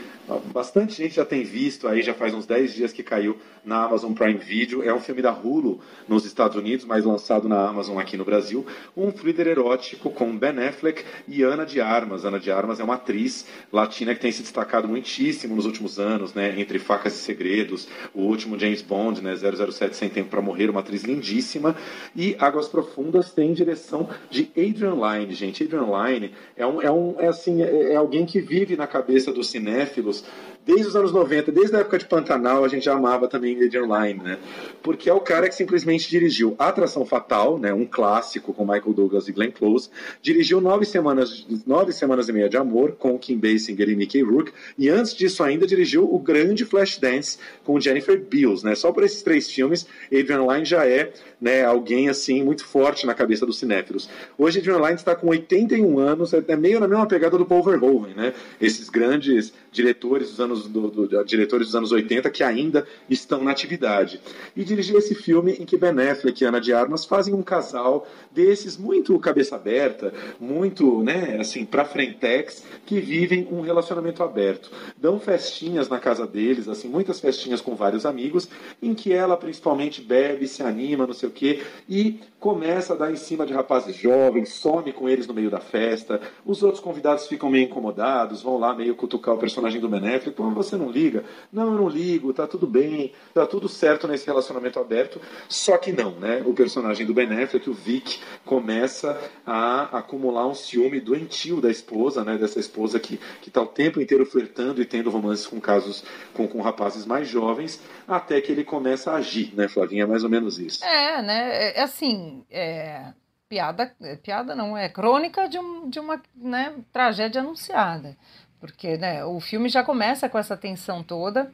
[0.52, 4.12] bastante gente já tem visto aí, já faz uns 10 dias que caiu na Amazon
[4.12, 4.82] Prime Video.
[4.82, 8.64] É um filme da Hulu nos Estados Unidos, mas lançado na Amazon aqui no Brasil.
[8.96, 12.24] Um thriller erótico com Ben Affleck e Ana de Armas.
[12.24, 16.34] Ana de Armas é uma atriz latina que tem se destacado muitíssimo nos últimos anos,
[16.34, 16.54] né?
[16.58, 19.34] Entre Facas e Segredos, o último James Bond, né?
[19.34, 21.76] 007 Sem Tempo para Morrer, uma atriz lindíssima.
[22.14, 25.64] E Águas Profundas tem direção de Adrian Lyne, gente.
[25.64, 29.33] Adrian Lyne é um, é um é assim, é, é alguém que vive na cabeça
[29.33, 30.24] dos cinéfilos
[30.68, 34.22] desde os anos 90, desde a época de Pantanal, a gente amava também Adrian Lyne,
[34.22, 34.38] né?
[34.83, 37.72] Porque é o cara que simplesmente dirigiu Atração Fatal, né?
[37.72, 39.88] Um clássico com Michael Douglas e Glenn Close,
[40.20, 44.53] dirigiu Nove Semanas, Nove Semanas e Meia de Amor com Kim Basinger e Mickey Rourke,
[44.77, 48.74] e antes disso ainda dirigiu o grande Flashdance com Jennifer Beals, né?
[48.74, 53.14] Só por esses três filmes, Adrian Lyne já é né, alguém assim muito forte na
[53.14, 54.11] cabeça dos cinéfilos.
[54.37, 58.14] Hoje Adrian Lyne está com 81 anos, é meio na mesma pegada do Paul Verhoeven,
[58.14, 58.34] né?
[58.60, 63.50] Esses grandes diretores dos anos do, do, diretores dos anos 80 que ainda estão na
[63.50, 64.20] atividade.
[64.56, 68.06] E dirigiu esse filme em que Ben Affleck e Ana de Armas fazem um casal
[68.32, 74.70] desses muito cabeça aberta, muito, né, assim, para frentex, que vivem um relacionamento aberto.
[74.96, 78.48] Dão festinhas na casa deles, assim, muitas festinhas com vários amigos,
[78.82, 83.10] em que ela principalmente bebe, se anima, não sei o quê, e começa a dar
[83.10, 86.20] em cima de rapazes jovens, some com eles no meio da festa.
[86.44, 90.30] Os outros convidados ficam meio incomodados, vão lá meio cutucar o personagem do Ben Affleck,
[90.32, 91.24] pô, você não liga?
[91.52, 95.20] Não, eu não ligo, tá tudo bem, tá tudo certo nesse relacionamento aberto.
[95.48, 96.42] Só que não, né?
[96.44, 102.24] O personagem do Ben Affleck, o Vic, começa a acumular um ciúme doentio da esposa,
[102.24, 102.36] né?
[102.36, 106.46] Dessa esposa que, que tá o tempo inteiro flertando e tendo romances com casos com,
[106.46, 110.04] com rapazes mais jovens, até que ele começa a agir, né, Flavinha?
[110.04, 110.84] É mais ou menos isso.
[110.84, 111.50] É, né?
[111.50, 113.12] É, é assim, é,
[113.48, 118.16] piada, é, piada não, é crônica de, um, de uma né, tragédia anunciada.
[118.61, 121.52] Porque né, o filme já começa com essa tensão toda.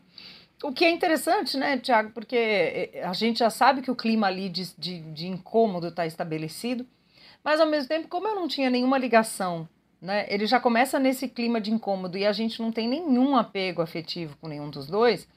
[0.62, 2.10] O que é interessante, né, Tiago?
[2.10, 6.06] Porque é, a gente já sabe que o clima ali de, de, de incômodo está
[6.06, 6.86] estabelecido,
[7.42, 9.68] mas ao mesmo tempo, como eu não tinha nenhuma ligação,
[10.00, 13.82] né, ele já começa nesse clima de incômodo e a gente não tem nenhum apego
[13.82, 15.28] afetivo com nenhum dos dois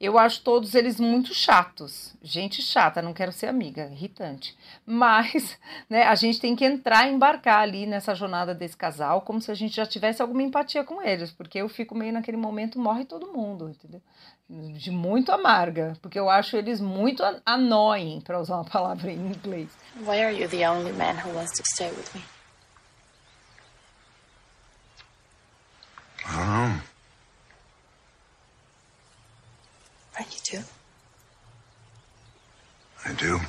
[0.00, 2.14] eu acho todos eles muito chatos.
[2.22, 4.56] Gente chata, não quero ser amiga, irritante.
[4.86, 5.58] Mas
[5.90, 9.54] né, a gente tem que entrar, embarcar ali nessa jornada desse casal, como se a
[9.54, 13.32] gente já tivesse alguma empatia com eles, porque eu fico meio naquele momento, morre todo
[13.32, 14.00] mundo, entendeu?
[14.48, 19.68] De muito amarga, porque eu acho eles muito annoying, para usar uma palavra em inglês.
[20.00, 22.37] Why are you the only man who wants to stay with me?
[30.22, 30.64] You too?
[33.06, 33.40] I do.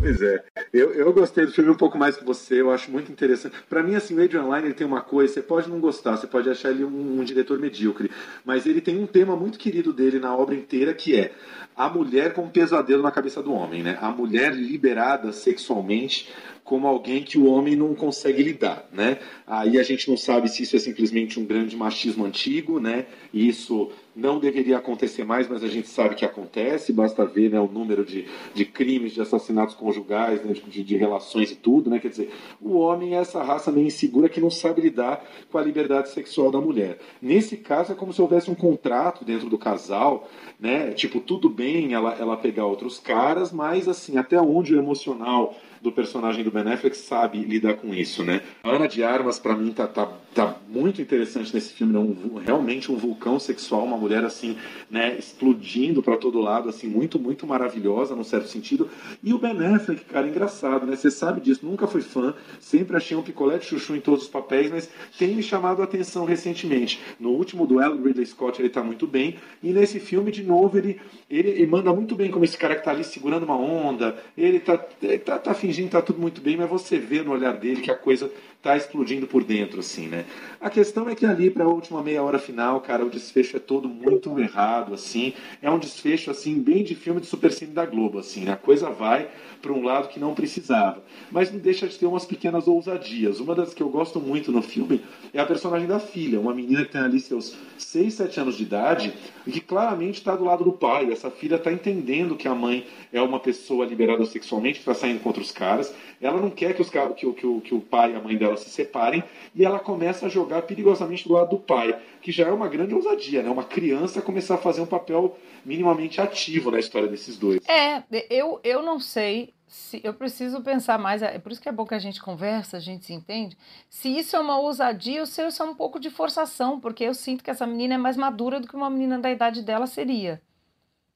[0.00, 0.42] Pois é,
[0.72, 3.54] eu, eu gostei do filme um pouco mais que você, eu acho muito interessante.
[3.68, 6.26] Para mim, assim, o Adrian Lyne ele tem uma coisa, você pode não gostar, você
[6.26, 8.10] pode achar ele um, um, diretor medíocre,
[8.42, 11.32] mas ele tem um tema muito querido dele na obra inteira que é
[11.76, 13.98] a mulher com um pesadelo na cabeça do homem, né?
[14.00, 16.32] A mulher liberada sexualmente
[16.70, 19.18] como alguém que o homem não consegue lidar, né?
[19.44, 23.06] Aí a gente não sabe se isso é simplesmente um grande machismo antigo, né?
[23.34, 27.58] E isso não deveria acontecer mais, mas a gente sabe que acontece, basta ver né,
[27.58, 31.98] o número de, de crimes, de assassinatos conjugais, né, de, de, relações e tudo, né?
[31.98, 32.30] Quer dizer,
[32.60, 36.52] o homem é essa raça meio insegura que não sabe lidar com a liberdade sexual
[36.52, 37.00] da mulher.
[37.20, 40.28] Nesse caso, é como se houvesse um contrato dentro do casal,
[40.60, 40.92] né?
[40.92, 45.90] Tipo, tudo bem ela, ela pegar outros caras, mas assim, até onde o emocional do
[45.90, 48.42] personagem do Ben Affleck sabe lidar com isso, né?
[48.62, 51.98] A Ana de Armas, para mim, tá, tá, tá muito interessante nesse filme, né?
[51.98, 54.56] um, realmente um vulcão sexual, uma mulher assim,
[54.90, 58.90] né, explodindo para todo lado, assim, muito, muito maravilhosa, num certo sentido.
[59.22, 60.96] E o Ben Affleck, cara, engraçado, né?
[60.96, 64.28] Você sabe disso, nunca fui fã, sempre achei um picolé de chuchu em todos os
[64.28, 67.00] papéis, mas tem me chamado a atenção recentemente.
[67.18, 71.00] No último duelo, Ridley Scott, ele tá muito bem, e nesse filme, de novo, ele,
[71.28, 74.60] ele, ele manda muito bem como esse cara que tá ali segurando uma onda, ele
[74.60, 77.52] tá, ele tá, tá fingindo que tá tudo muito bem, mas você vê no olhar
[77.52, 78.30] dele que a coisa
[78.60, 80.24] tá explodindo por dentro, assim, né?
[80.60, 83.60] A questão é que ali, para a última meia hora final, cara, o desfecho é
[83.60, 85.32] todo muito errado, assim.
[85.62, 88.52] É um desfecho, assim, bem de filme de supercine da Globo, assim, né?
[88.52, 91.02] A coisa vai para um lado que não precisava.
[91.30, 93.40] Mas não deixa de ter umas pequenas ousadias.
[93.40, 96.84] Uma das que eu gosto muito no filme é a personagem da filha, uma menina
[96.84, 99.12] que tem ali seus 6, 7 anos de idade
[99.46, 101.10] e que claramente está do lado do pai.
[101.12, 105.20] Essa filha está entendendo que a mãe é uma pessoa liberada sexualmente, que está saindo
[105.20, 105.94] contra os caras.
[106.20, 108.68] Ela não quer que, os, que, que, que o pai e a mãe dela se
[108.68, 109.22] separem
[109.54, 112.94] e ela começa a jogar perigosamente do lado do pai, que já é uma grande
[112.94, 113.50] ousadia, né?
[113.50, 117.60] Uma criança começar a fazer um papel minimamente ativo na história desses dois.
[117.68, 121.72] É, eu, eu não sei se, eu preciso pensar mais, é por isso que é
[121.72, 123.56] bom que a gente conversa, a gente se entende.
[123.88, 127.14] Se isso é uma ousadia, ou se isso é um pouco de forçação, porque eu
[127.14, 130.42] sinto que essa menina é mais madura do que uma menina da idade dela seria.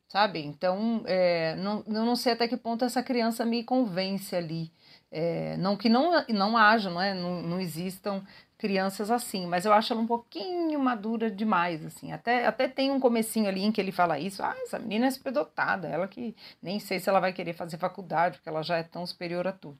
[0.06, 0.38] Sabe?
[0.44, 4.70] Então, é, não, eu não sei até que ponto essa criança me convence ali.
[5.10, 7.12] É, não que não, não haja, não, é?
[7.12, 8.24] não, não existam
[8.64, 12.12] crianças assim, mas eu acho ela um pouquinho madura demais, assim.
[12.12, 15.10] Até, até tem um comecinho ali em que ele fala isso, ah, essa menina é
[15.10, 18.82] superdotada, ela que nem sei se ela vai querer fazer faculdade, porque ela já é
[18.82, 19.78] tão superior a tudo,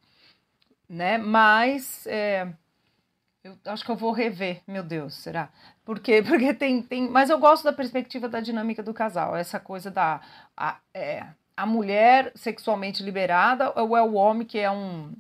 [0.87, 1.17] né?
[1.17, 2.47] Mas é,
[3.43, 5.49] eu acho que eu vou rever, meu Deus, será?
[5.83, 9.91] Porque, porque tem, tem, mas eu gosto da perspectiva da dinâmica do casal, essa coisa
[9.91, 10.21] da
[10.55, 15.11] a, é, a mulher sexualmente liberada ou é o homem que é um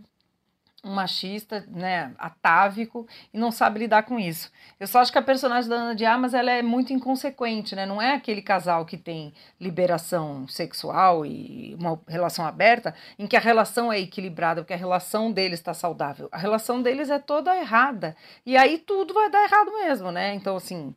[0.84, 4.52] um machista, né, atávico e não sabe lidar com isso.
[4.78, 7.86] Eu só acho que a personagem da Ana de Armas ela é muito inconsequente, né?
[7.86, 13.40] Não é aquele casal que tem liberação sexual e uma relação aberta em que a
[13.40, 16.28] relação é equilibrada, porque a relação deles está saudável.
[16.30, 18.16] A relação deles é toda errada.
[18.44, 20.34] E aí tudo vai dar errado mesmo, né?
[20.34, 20.94] Então, assim,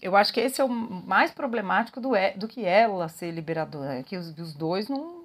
[0.00, 4.02] eu acho que esse é o mais problemático do, do que ela ser liberadora, é
[4.02, 5.19] que os, os dois não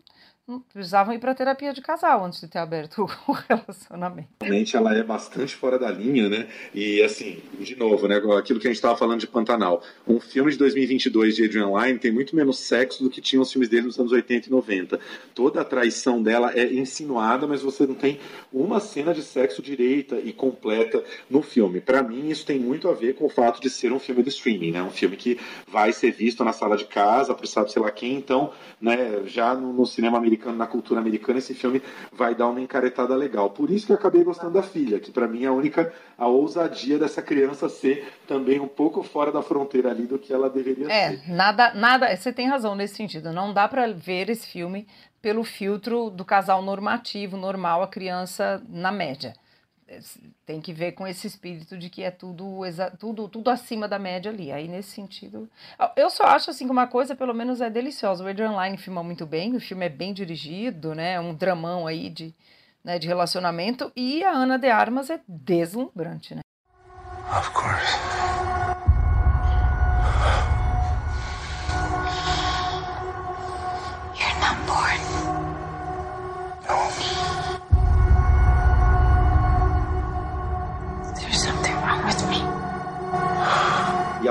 [0.71, 4.29] precisavam ir para terapia de casal antes de ter aberto o relacionamento.
[4.41, 6.47] Realmente ela é bastante fora da linha, né?
[6.73, 8.17] E assim, de novo, né?
[8.37, 9.81] Aquilo que a gente estava falando de Pantanal.
[10.07, 13.51] Um filme de 2022 de Adrian Lyne tem muito menos sexo do que tinham os
[13.51, 14.99] filmes dele nos anos 80 e 90.
[15.33, 18.19] Toda a traição dela é insinuada, mas você não tem
[18.53, 21.81] uma cena de sexo direita e completa no filme.
[21.81, 24.29] Para mim, isso tem muito a ver com o fato de ser um filme de
[24.29, 24.83] streaming, né?
[24.83, 28.13] Um filme que vai ser visto na sala de casa, por sabe sei lá quem,
[28.13, 29.23] então, né?
[29.25, 33.15] Já no, no cinema americano americano, na cultura americana, esse filme vai dar uma encaretada
[33.15, 33.49] legal.
[33.49, 36.27] Por isso que eu acabei gostando da filha, que para mim é a única a
[36.27, 40.91] ousadia dessa criança ser também um pouco fora da fronteira ali do que ela deveria
[40.91, 41.23] é, ser.
[41.29, 43.31] É, nada, nada, você tem razão nesse sentido.
[43.31, 44.87] Não dá para ver esse filme
[45.21, 49.33] pelo filtro do casal normativo, normal, a criança na média
[50.45, 52.61] tem que ver com esse espírito de que é tudo,
[52.99, 54.51] tudo, tudo acima da média ali.
[54.51, 55.49] Aí, nesse sentido.
[55.95, 58.23] Eu só acho assim que uma coisa, pelo menos, é deliciosa.
[58.23, 61.13] O Adrian Lyne filma muito bem, o filme é bem dirigido, né?
[61.13, 62.33] É um dramão aí de,
[62.83, 63.91] né, de relacionamento.
[63.95, 66.41] E a Ana de Armas é deslumbrante, né?
[67.37, 68.44] Of course.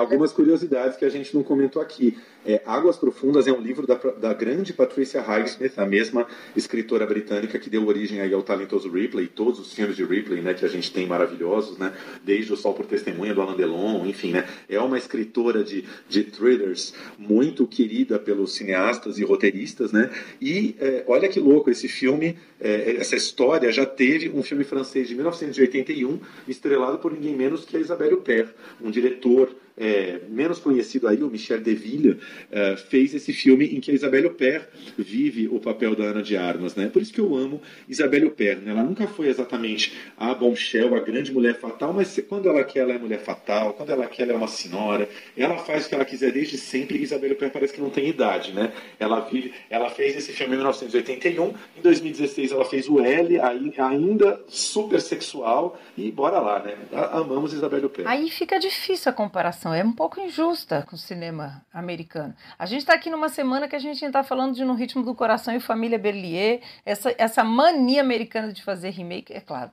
[0.04, 2.16] Algumas curiosidades que a gente não comentou aqui.
[2.46, 7.58] É, Águas Profundas é um livro da, da grande Patricia Highsmith, a mesma escritora britânica
[7.58, 10.68] que deu origem aí ao talentoso Ripley, todos os filmes de Ripley, né, que a
[10.68, 14.78] gente tem maravilhosos, né, desde O Sol por Testemunha do Alain Delon, enfim, né, é
[14.78, 21.28] uma escritora de, de thrillers muito querida pelos cineastas e roteiristas, né, e é, olha
[21.28, 26.98] que louco, esse filme, é, essa história já teve um filme francês de 1981, estrelado
[26.98, 28.50] por ninguém menos que a Isabelle Huppert,
[28.82, 33.90] um diretor é, menos conhecido aí, o Michel Deville, é, fez esse filme em que
[33.90, 36.74] a Isabelle Huppert vive o papel da Ana de Armas.
[36.74, 36.88] Né?
[36.88, 38.60] Por isso que eu amo Isabelle Huppert.
[38.60, 38.70] Né?
[38.70, 42.92] Ela nunca foi exatamente a bombshell, a grande mulher fatal, mas quando ela quer, ela
[42.92, 45.08] é mulher fatal, quando ela quer, ela é uma senhora.
[45.36, 48.08] Ela faz o que ela quiser desde sempre e Isabelle Huppert parece que não tem
[48.08, 48.52] idade.
[48.52, 48.72] Né?
[48.98, 54.40] Ela, vive, ela fez esse filme em 1981, em 2016 ela fez o L, ainda
[54.48, 56.74] super sexual, e bora lá, né?
[57.12, 58.06] Amamos Isabelle Huppert.
[58.06, 62.34] Aí fica difícil a comparação é um pouco injusta com o cinema americano.
[62.58, 65.14] A gente está aqui numa semana que a gente está falando de No Ritmo do
[65.14, 69.32] Coração e Família Berlier, essa, essa mania americana de fazer remake.
[69.32, 69.70] É claro,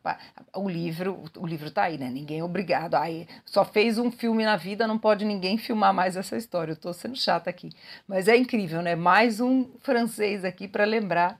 [0.55, 2.09] o livro o livro está aí, né?
[2.09, 2.95] Ninguém é obrigado.
[2.95, 6.71] Aí só fez um filme na vida, não pode ninguém filmar mais essa história.
[6.71, 7.69] Eu estou sendo chata aqui,
[8.07, 8.95] mas é incrível, né?
[8.95, 11.39] Mais um francês aqui para lembrar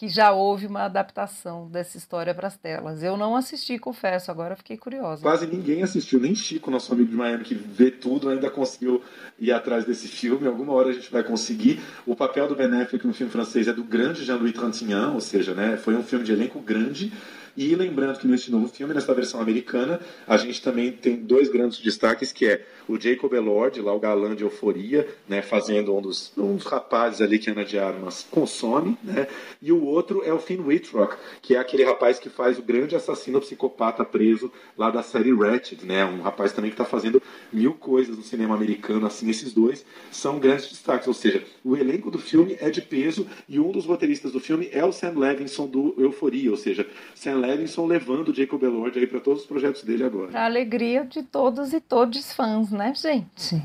[0.00, 3.02] que já houve uma adaptação dessa história para as telas.
[3.02, 5.20] Eu não assisti, confesso, agora fiquei curiosa.
[5.20, 9.02] Quase ninguém assistiu, nem Chico, nosso amigo de Miami, que vê tudo, ainda conseguiu
[9.38, 10.46] ir atrás desse filme.
[10.46, 11.82] Alguma hora a gente vai conseguir.
[12.06, 15.52] O papel do Ben Affleck no filme francês é do grande Jean-Louis Trintignant, ou seja,
[15.52, 17.12] né, foi um filme de elenco grande
[17.60, 21.78] e lembrando que nesse novo filme, nessa versão americana, a gente também tem dois grandes
[21.78, 26.32] destaques, que é o Jacob Elord, lá o galã de Euforia, né, fazendo um dos,
[26.38, 29.26] um dos rapazes ali que Ana de Armas consome, né,
[29.60, 32.96] e o outro é o Finn Wittrock, que é aquele rapaz que faz o grande
[32.96, 37.74] assassino psicopata preso lá da série Ratched, né, um rapaz também que está fazendo mil
[37.74, 42.18] coisas no cinema americano, assim, esses dois são grandes destaques, ou seja, o elenco do
[42.18, 45.94] filme é de peso e um dos roteiristas do filme é o Sam Levinson do
[45.98, 47.49] Euforia, ou seja, Sam Levinson
[47.86, 50.30] levando o Jacob Elord aí para todos os projetos dele agora.
[50.30, 53.62] Pra alegria de todos e todos fãs, né, gente?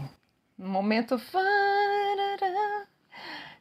[0.58, 1.20] No momento.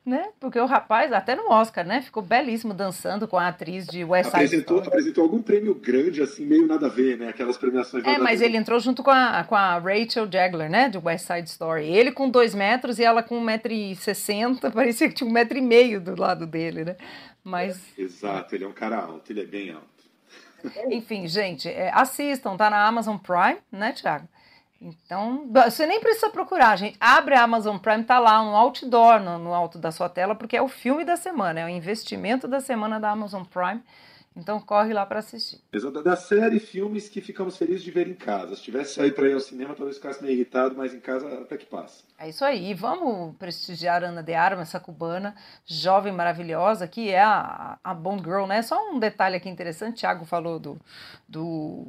[0.04, 0.28] né?
[0.38, 2.02] Porque o rapaz, até no Oscar, né?
[2.02, 4.88] Ficou belíssimo dançando com a atriz de West Side Apresentou, Story.
[4.88, 7.28] apresentou algum prêmio grande, assim, meio nada a ver, né?
[7.28, 10.88] Aquelas premiações É, a mas ele entrou junto com a, com a Rachel Jagler, né?
[10.90, 11.86] De West Side Story.
[11.86, 14.60] Ele com dois metros e ela com 1,60m.
[14.72, 16.96] Parecia que tinha um metro e meio do lado dele, né?
[17.42, 19.93] Mas, Exato, ele é um cara alto, ele é bem alto.
[20.90, 24.28] Enfim, gente, é, assistam, tá na Amazon Prime, né, Thiago?
[24.80, 26.96] Então, você nem precisa procurar, gente.
[27.00, 30.56] Abre a Amazon Prime, tá lá um outdoor no, no alto da sua tela, porque
[30.56, 33.82] é o filme da semana, é o investimento da semana da Amazon Prime.
[34.36, 35.60] Então, corre lá para assistir.
[35.72, 38.56] Exato, da série filmes que ficamos felizes de ver em casa.
[38.56, 41.56] Se tivesse saído para ir ao cinema, talvez ficasse meio irritado, mas em casa até
[41.56, 42.02] que passa.
[42.18, 42.70] É isso aí.
[42.70, 48.24] E vamos prestigiar Ana de Armas, essa cubana, jovem maravilhosa, que é a, a Bond
[48.24, 48.60] Girl, né?
[48.62, 50.80] Só um detalhe aqui interessante, Thiago falou do,
[51.28, 51.86] do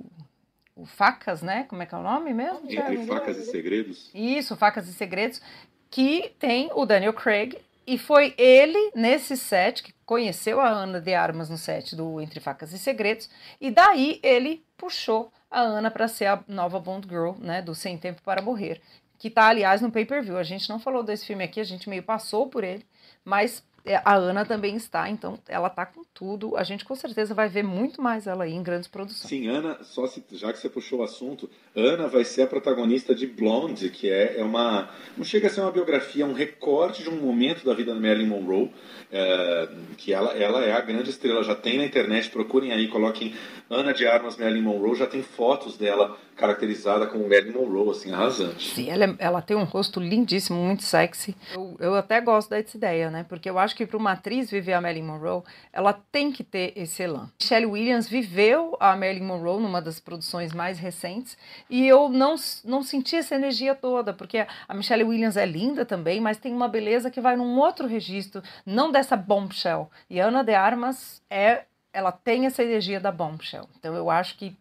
[0.75, 1.65] o Facas, né?
[1.69, 2.59] Como é que é o nome mesmo?
[2.65, 3.05] Entre Thiago?
[3.07, 4.11] facas e segredos.
[4.13, 5.41] Isso, Facas e Segredos,
[5.89, 11.13] que tem o Daniel Craig, e foi ele, nesse set, que conheceu a Ana de
[11.13, 13.29] Armas no set do Entre Facas e Segredos,
[13.59, 17.97] e daí ele puxou a Ana para ser a nova Bond Girl, né, do Sem
[17.97, 18.81] Tempo para Morrer,
[19.17, 20.37] que tá, aliás, no pay-per-view.
[20.37, 22.85] A gente não falou desse filme aqui, a gente meio passou por ele,
[23.23, 23.63] mas
[24.03, 26.57] a Ana também está, então ela tá com tudo.
[26.57, 29.29] A gente com certeza vai ver muito mais ela aí em grandes produções.
[29.29, 33.13] Sim, Ana, só se, já que você puxou o assunto, Ana vai ser a protagonista
[33.13, 34.89] de Blonde, que é, é uma.
[35.15, 37.99] Não chega a ser uma biografia, é um recorte de um momento da vida da
[37.99, 38.71] Marilyn Monroe,
[39.11, 41.43] é, que ela, ela é a grande estrela.
[41.43, 43.35] Já tem na internet, procurem aí, coloquem
[43.69, 48.73] Ana de Armas Marilyn Monroe, já tem fotos dela caracterizada como Marilyn Monroe, assim, arrasante.
[48.73, 51.35] Sim, ela, é- ela tem um rosto lindíssimo, muito sexy.
[51.53, 53.25] Eu, eu até gosto dessa ideia, né?
[53.27, 56.73] Porque eu acho que para uma atriz viver a Marilyn Monroe, ela tem que ter
[56.75, 57.29] esse elan.
[57.41, 61.37] Michelle Williams viveu a Marilyn Monroe numa das produções mais recentes
[61.69, 66.19] e eu não, não senti essa energia toda, porque a Michelle Williams é linda também,
[66.19, 69.89] mas tem uma beleza que vai num outro registro, não dessa bombshell.
[70.09, 71.63] E Ana de Armas é,
[71.93, 73.67] ela tem essa energia da bombshell.
[73.79, 74.55] Então eu acho que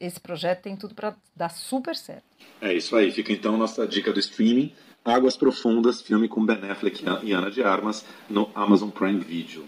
[0.00, 2.24] esse projeto tem tudo para dar super certo.
[2.60, 4.72] É isso aí, fica então nossa dica do streaming.
[5.04, 9.64] Águas Profundas, filme com Ben Affleck e Ana de Armas no Amazon Prime Video.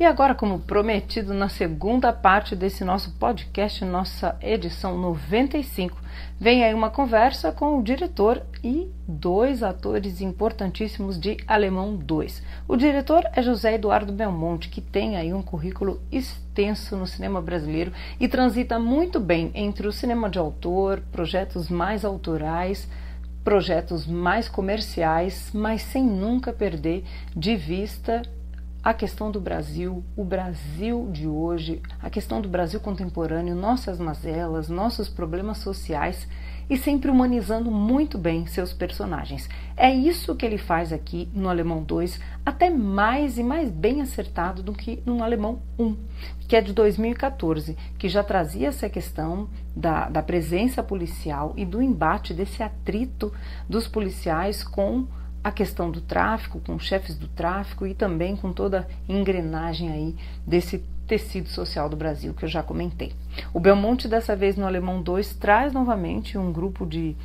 [0.00, 5.98] E agora, como prometido, na segunda parte desse nosso podcast, nossa edição 95,
[6.38, 12.40] vem aí uma conversa com o diretor e dois atores importantíssimos de Alemão 2.
[12.68, 17.92] O diretor é José Eduardo Belmonte, que tem aí um currículo extenso no cinema brasileiro
[18.20, 22.88] e transita muito bem entre o cinema de autor, projetos mais autorais,
[23.42, 27.02] projetos mais comerciais, mas sem nunca perder
[27.34, 28.22] de vista
[28.82, 34.68] a questão do Brasil, o Brasil de hoje, a questão do Brasil contemporâneo, nossas mazelas,
[34.68, 36.28] nossos problemas sociais
[36.70, 39.48] e sempre humanizando muito bem seus personagens.
[39.76, 44.62] É isso que ele faz aqui no Alemão 2, até mais e mais bem acertado
[44.62, 45.96] do que no Alemão 1,
[46.46, 51.82] que é de 2014, que já trazia essa questão da, da presença policial e do
[51.82, 53.32] embate desse atrito
[53.68, 55.06] dos policiais com
[55.42, 60.16] a questão do tráfico, com chefes do tráfico e também com toda a engrenagem aí
[60.46, 63.12] desse tecido social do Brasil que eu já comentei.
[63.52, 67.16] O Belmonte, dessa vez no Alemão 2, traz novamente um grupo de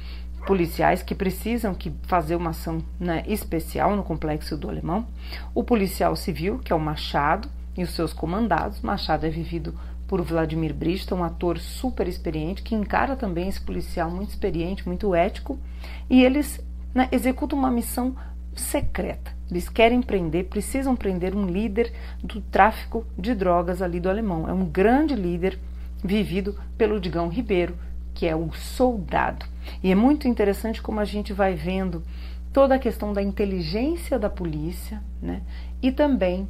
[0.45, 5.07] policiais que precisam que fazer uma ação né, especial no complexo do Alemão.
[5.53, 8.81] O policial civil, que é o Machado, e os seus comandados.
[8.81, 9.73] Machado é vivido
[10.07, 15.15] por Vladimir Brista, um ator super experiente que encara também esse policial muito experiente, muito
[15.15, 15.57] ético,
[16.09, 16.63] e eles
[16.93, 18.15] né, executam uma missão
[18.55, 19.31] secreta.
[19.49, 24.47] Eles querem prender, precisam prender um líder do tráfico de drogas ali do alemão.
[24.47, 25.59] É um grande líder
[26.03, 27.75] vivido pelo Digão Ribeiro,
[28.13, 29.45] que é o soldado.
[29.81, 32.03] E é muito interessante como a gente vai vendo
[32.51, 35.41] toda a questão da inteligência da polícia, né?
[35.81, 36.47] E também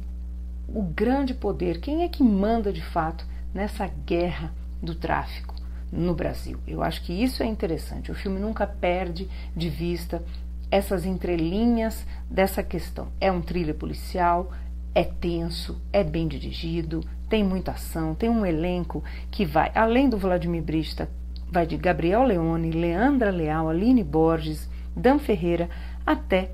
[0.68, 5.53] o grande poder, quem é que manda de fato nessa guerra do tráfico
[5.94, 6.58] no Brasil?
[6.66, 8.10] Eu acho que isso é interessante.
[8.10, 10.22] O filme nunca perde de vista
[10.70, 13.08] essas entrelinhas dessa questão.
[13.20, 14.52] É um thriller policial,
[14.94, 20.18] é tenso, é bem dirigido, tem muita ação, tem um elenco que vai, além do
[20.18, 21.08] Vladimir Brista,
[21.50, 25.68] vai de Gabriel Leone, Leandra Leal, Aline Borges, Dan Ferreira,
[26.04, 26.50] até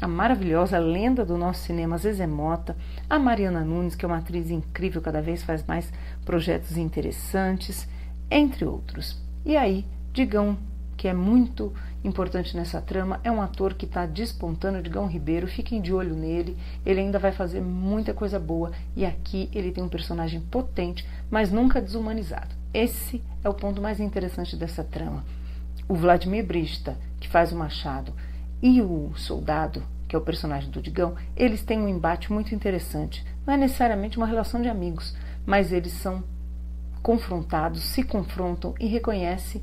[0.00, 2.76] a maravilhosa lenda do nosso cinema Zezé Mota,
[3.08, 5.92] a Mariana Nunes, que é uma atriz incrível, cada vez faz mais
[6.24, 7.86] projetos interessantes,
[8.30, 9.20] entre outros.
[9.44, 10.56] E aí, Digão,
[10.96, 11.72] que é muito
[12.04, 15.46] importante nessa trama é um ator que está despontando, Digão Ribeiro.
[15.46, 19.82] Fiquem de olho nele, ele ainda vai fazer muita coisa boa e aqui ele tem
[19.82, 22.54] um personagem potente, mas nunca desumanizado.
[22.72, 25.24] Esse é o ponto mais interessante dessa trama.
[25.88, 28.12] O Vladimir Brista, que faz o Machado,
[28.62, 33.24] e o soldado, que é o personagem do Digão, eles têm um embate muito interessante.
[33.46, 35.16] Não é necessariamente uma relação de amigos,
[35.46, 36.22] mas eles são
[37.02, 39.62] confrontados, se confrontam e reconhecem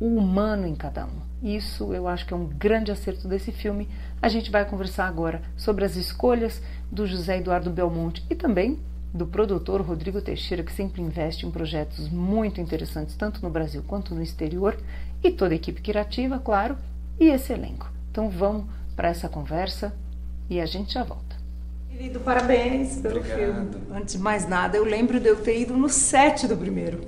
[0.00, 1.26] o humano em cada um.
[1.42, 3.88] Isso eu acho que é um grande acerto desse filme.
[4.20, 8.78] A gente vai conversar agora sobre as escolhas do José Eduardo Belmonte e também
[9.12, 14.14] do produtor Rodrigo Teixeira, que sempre investe em projetos muito interessantes, tanto no Brasil quanto
[14.14, 14.76] no exterior,
[15.24, 16.76] e toda a equipe criativa, claro,
[17.18, 17.90] e esse elenco.
[18.10, 19.94] Então vamos para essa conversa
[20.50, 21.35] e a gente já volta.
[21.96, 23.38] Querido, parabéns pelo Obrigado.
[23.38, 23.70] filme.
[23.94, 27.00] Antes de mais nada, eu lembro de eu ter ido no set do primeiro.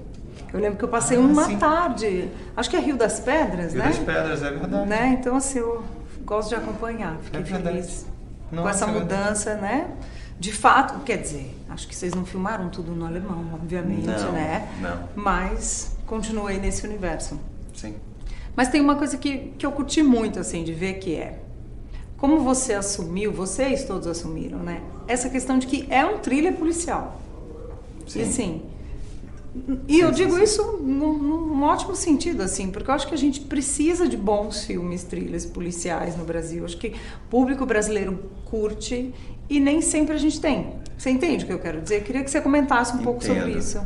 [0.51, 1.59] Eu lembro que eu passei Ah, uma sim.
[1.59, 3.89] tarde, acho que é Rio das Pedras, Rio né?
[3.89, 4.89] das Pedras, é verdade.
[4.89, 5.19] Né?
[5.21, 5.85] Então, assim, eu
[6.25, 8.07] gosto de acompanhar, fiquei É feliz
[8.49, 9.91] com Nossa, essa é mudança, né?
[10.41, 14.67] De fato, quer dizer, acho que vocês não filmaram tudo no alemão, obviamente, Não, né?
[14.81, 15.01] não.
[15.15, 17.39] Mas continuei nesse universo.
[17.75, 17.95] Sim.
[18.57, 21.41] Mas tem uma coisa que, que eu curti muito, assim, de ver que é
[22.19, 24.83] como você assumiu, vocês todos assumiram, né?
[25.07, 27.23] Essa questão de que é um thriller policial.
[28.07, 28.19] Sim.
[28.19, 28.63] E assim.
[29.89, 33.41] E eu digo isso num, num ótimo sentido, assim, porque eu acho que a gente
[33.41, 36.65] precisa de bons filmes, thrillers policiais no Brasil.
[36.65, 39.13] Acho que o público brasileiro curte
[39.49, 40.75] e nem sempre a gente tem.
[40.97, 42.03] Você entende o que eu quero dizer?
[42.05, 43.59] Queria que você comentasse um pouco sobre Entendo.
[43.59, 43.81] isso.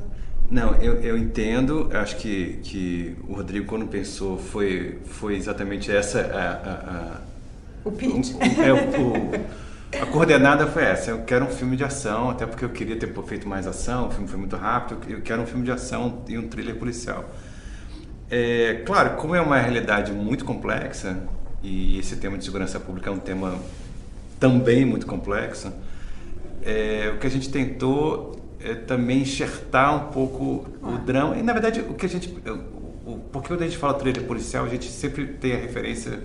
[0.51, 1.89] Não, eu, eu entendo.
[1.93, 7.21] Acho que, que o Rodrigo, quando pensou, foi, foi exatamente essa a, a, a-
[7.85, 8.33] O pitch.
[8.35, 11.11] o- é, o- a coordenada foi essa.
[11.11, 14.09] Eu quero um filme de ação, até porque eu queria ter feito mais ação.
[14.09, 15.01] O filme foi muito rápido.
[15.09, 17.25] Eu quero um filme de ação e um thriller policial.
[18.31, 21.19] É, claro, como é uma realidade muito complexa
[21.63, 23.59] e esse tema de segurança pública é um tema
[24.41, 25.73] também muito complexo,
[26.65, 31.53] é, o que a gente tentou é também enxertar um pouco o drama e na
[31.53, 34.69] verdade o que a gente o, o, porque quando a gente fala thriller policial a
[34.69, 36.21] gente sempre tem a referência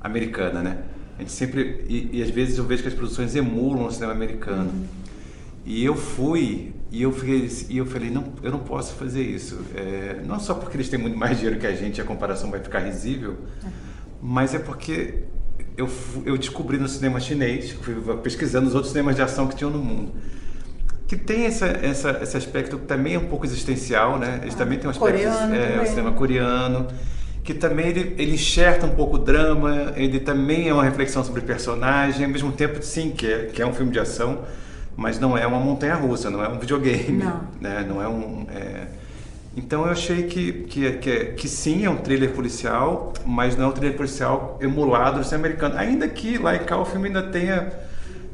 [0.00, 0.78] americana, né?
[1.20, 4.12] A gente sempre e, e às vezes eu vejo que as produções emulam o cinema
[4.12, 4.72] americano.
[5.66, 9.60] E eu fui e eu fiquei e eu falei não, eu não posso fazer isso.
[9.74, 12.60] É, não só porque eles têm muito mais dinheiro que a gente, a comparação vai
[12.60, 13.36] ficar risível,
[14.22, 15.24] mas é porque
[15.76, 15.90] eu,
[16.24, 19.78] eu descobri no cinema chinês, fui pesquisando os outros cinemas de ação que tinham no
[19.78, 20.12] mundo,
[21.06, 24.38] que tem essa, essa, esse aspecto que também é um pouco existencial, né?
[24.40, 26.86] Eles também têm um aspecto Coreano é, o cinema coreano,
[27.42, 31.40] que também ele, ele enxerta um pouco o drama, ele também é uma reflexão sobre
[31.42, 34.40] personagem, ao mesmo tempo, sim, que é, que é um filme de ação,
[34.96, 37.40] mas não é uma montanha-russa, não é um videogame, Não.
[37.60, 37.84] né?
[37.88, 38.46] Não é um...
[38.54, 38.86] é-
[39.56, 43.68] Então eu achei que, que, que, que sim, é um thriller policial, mas não é
[43.68, 45.76] um thriller policial emulado do cinema americano.
[45.78, 47.72] Ainda que lá em cá o filme ainda tenha,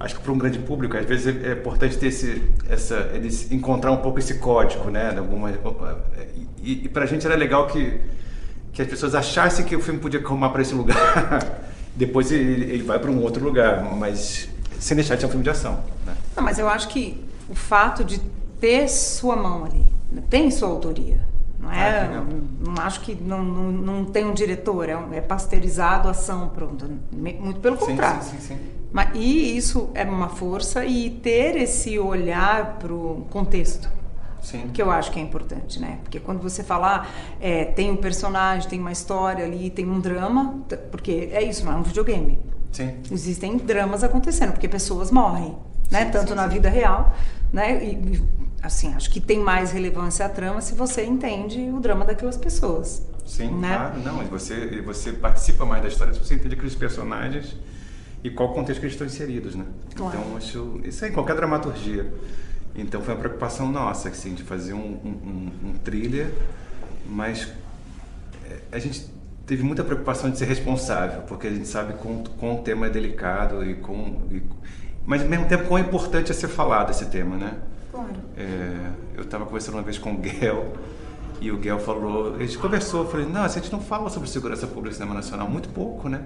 [0.01, 3.51] acho que para um grande público, às vezes é, é importante ter esse, essa, eles
[3.53, 5.11] encontrar um pouco esse código, né?
[5.13, 5.51] de Alguma,
[6.63, 8.01] e e para a gente era legal que,
[8.77, 11.63] que as pessoas achassem que o filme podia arrumar para esse lugar,
[11.97, 15.43] depois ele, ele vai para um outro lugar, mas sem deixar de ser um filme
[15.45, 15.83] de ação.
[16.05, 16.15] Né?
[16.37, 18.21] Não, mas eu acho que o fato de
[18.61, 19.83] ter sua mão ali,
[20.29, 21.25] tem sua autoria.
[21.59, 22.01] Não é?
[22.01, 22.23] Ah,
[22.61, 26.11] não, não acho que não, não, não tem um diretor, é, um- é pasteurizado a
[26.11, 26.87] ação, pronto.
[27.11, 28.23] Muito pelo contrário.
[28.23, 28.59] sim, sim, sim.
[28.93, 33.89] Mas, e isso é uma força e ter esse olhar para o contexto.
[34.43, 34.71] Sim.
[34.73, 35.99] Que eu acho que é importante, né?
[36.03, 37.11] Porque quando você falar,
[37.41, 40.61] é, tem um personagem, tem uma história ali, tem um drama,
[40.91, 42.39] porque é isso, não é um videogame.
[42.73, 42.95] Sim.
[43.11, 45.57] Existem dramas acontecendo, porque pessoas morrem,
[45.91, 46.05] né?
[46.07, 47.15] Tanto na vida real,
[47.53, 47.83] né?
[47.85, 48.23] E,
[48.63, 53.03] assim, acho que tem mais relevância a trama se você entende o drama daquelas pessoas.
[53.25, 53.75] Sim, né?
[53.77, 53.99] claro.
[54.01, 57.57] Não, e você, você participa mais da história se você entende aqueles personagens
[58.23, 59.65] e qual contexto que eles estão inseridos, né?
[59.95, 60.19] Claro.
[60.19, 62.13] Então, isso, isso é em qualquer dramaturgia.
[62.77, 65.09] Então, foi uma preocupação nossa, assim, de fazer um, um,
[65.65, 66.31] um- um thriller,
[67.09, 67.49] mas
[68.51, 69.07] é, a gente
[69.47, 72.91] teve muita preocupação de ser responsável, porque a gente sabe com, com o tema é
[72.91, 74.23] delicado e com...
[75.07, 77.55] Mas, ao mesmo tempo, quão importante é ser falado esse tema, né?
[77.93, 78.11] Claro.
[78.37, 80.73] É, eu estava conversando uma vez com o Guel
[81.41, 84.29] e o Guel falou, a gente conversou, eu falei, não, a gente não fala sobre
[84.29, 86.23] segurança pública no cinema nacional, muito pouco, né?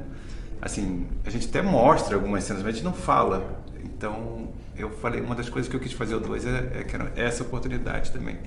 [0.62, 3.62] Assim, a gente até mostra algumas cenas, mas a gente não fala.
[3.82, 6.94] Então, eu falei, uma das coisas que eu quis fazer o 2 é, é que
[6.94, 8.38] era essa oportunidade também.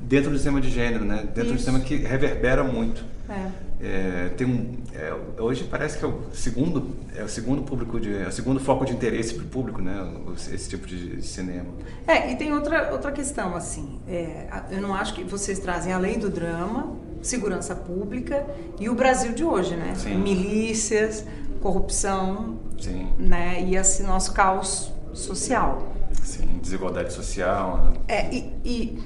[0.00, 1.28] Dentro do cinema de gênero, né?
[1.34, 1.64] Dentro do Isso.
[1.64, 3.04] cinema que reverbera muito.
[3.28, 3.67] É.
[3.80, 8.12] É, tem um, é, hoje parece que é o segundo, é o segundo público de,
[8.12, 10.12] é o segundo foco de interesse para o público, né?
[10.52, 11.68] Esse tipo de cinema.
[12.06, 14.00] É, e tem outra, outra questão, assim.
[14.08, 18.44] é, eu não acho que vocês trazem, além do drama, segurança pública
[18.80, 19.94] e o Brasil de hoje, né?
[19.94, 20.16] Sim.
[20.16, 21.24] Milícias,
[21.60, 23.08] corrupção, Sim.
[23.16, 23.62] né?
[23.62, 25.94] E esse nosso caos social.
[26.22, 27.92] Sim, desigualdade social.
[28.08, 29.02] É, e, e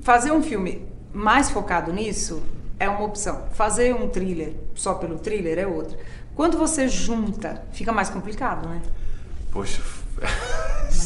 [0.00, 2.42] fazer um filme mais focado nisso
[2.84, 3.48] é uma opção.
[3.52, 5.98] Fazer um thriller só pelo thriller é outra.
[6.34, 8.82] Quando você junta, fica mais complicado, né?
[9.50, 9.80] Poxa,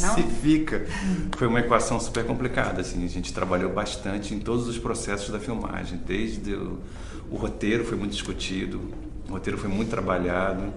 [0.01, 0.15] Não?
[0.15, 0.87] se fica.
[1.37, 2.81] Foi uma equação super complicada.
[2.81, 6.79] Assim, a gente trabalhou bastante em todos os processos da filmagem, desde o,
[7.31, 8.81] o roteiro foi muito discutido,
[9.29, 10.73] o roteiro foi muito trabalhado.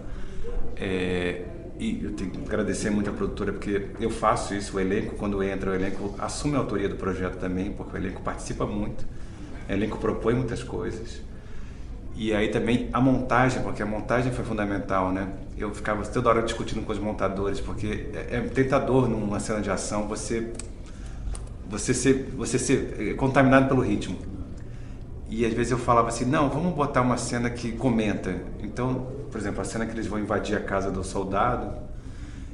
[0.75, 1.45] É,
[1.79, 5.41] e eu tenho que agradecer muito a produtora, porque eu faço isso, o elenco, quando
[5.41, 9.03] entra, o elenco assume a autoria do projeto também, porque o elenco participa muito,
[9.71, 11.21] o elenco propõe muitas coisas.
[12.15, 15.29] E aí também a montagem, porque a montagem foi fundamental, né?
[15.57, 19.71] Eu ficava toda hora discutindo com os montadores, porque é, é tentador numa cena de
[19.71, 20.51] ação você
[21.69, 24.17] você ser você ser contaminado pelo ritmo.
[25.29, 28.35] E às vezes eu falava assim, não, vamos botar uma cena que comenta.
[28.61, 31.73] Então, por exemplo, a cena que eles vão invadir a casa do soldado,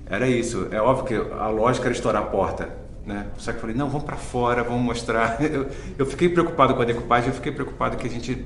[0.05, 0.67] era isso.
[0.69, 2.69] É óbvio que a lógica era estourar a porta,
[3.07, 3.27] né?
[3.37, 5.37] Só que eu falei, não, vamos para fora, vamos mostrar.
[5.47, 8.45] Eu, eu fiquei preocupado com a decupagem, eu fiquei preocupado que a gente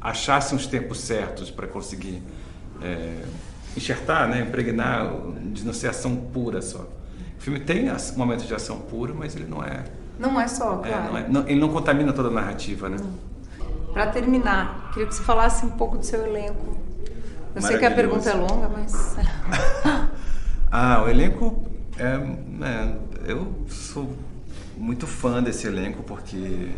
[0.00, 2.22] achasse uns tempos certos para conseguir
[2.80, 3.22] é,
[3.76, 5.10] enxertar, né, impregnar,
[5.52, 6.86] de não ser ação pura só.
[7.36, 9.84] O filme tem momentos de ação pura, mas ele não é.
[10.18, 11.12] Não é só, é, claro.
[11.12, 12.98] não é não, ele não contamina toda a narrativa, né?
[13.92, 16.78] Para terminar, queria que você falasse um pouco do seu elenco.
[17.54, 19.16] Eu sei que a pergunta é longa, mas.
[20.70, 21.66] ah, o elenco
[21.98, 22.96] é, né,
[23.26, 24.16] eu sou
[24.76, 26.68] muito fã desse elenco porque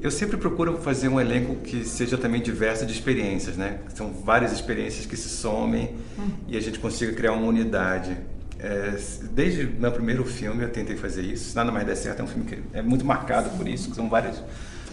[0.00, 3.78] eu sempre procuro fazer um elenco que seja também diverso de experiências, né?
[3.94, 6.30] São várias experiências que se somem Hum.
[6.48, 8.16] e a gente consiga criar uma unidade.
[8.58, 8.96] É,
[9.32, 11.54] desde meu primeiro filme eu tentei fazer isso.
[11.56, 13.94] Nada mais der certo é um filme que é muito marcado por isso.
[13.94, 14.42] São vários,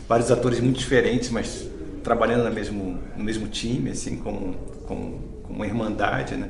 [0.08, 1.68] vários atores muito diferentes, mas
[2.04, 4.54] trabalhando no mesmo, no mesmo time, assim, com,
[4.86, 6.50] com, com uma irmandade, né?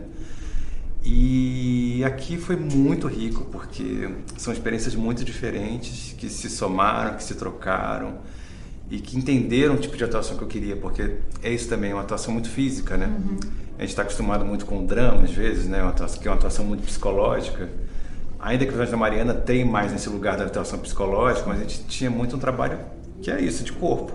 [1.05, 7.35] E aqui foi muito rico porque são experiências muito diferentes que se somaram, que se
[7.35, 8.19] trocaram
[8.89, 11.93] e que entenderam o tipo de atuação que eu queria, porque é isso também, é
[11.93, 13.07] uma atuação muito física, né?
[13.07, 13.37] Uhum.
[13.77, 15.81] A gente está acostumado muito com drama, às vezes, né?
[15.81, 17.69] Uma atuação, que é uma atuação muito psicológica.
[18.39, 21.83] Ainda que o da Mariana tem mais nesse lugar da atuação psicológica, mas a gente
[21.85, 22.77] tinha muito um trabalho
[23.21, 24.13] que é isso, de corpo.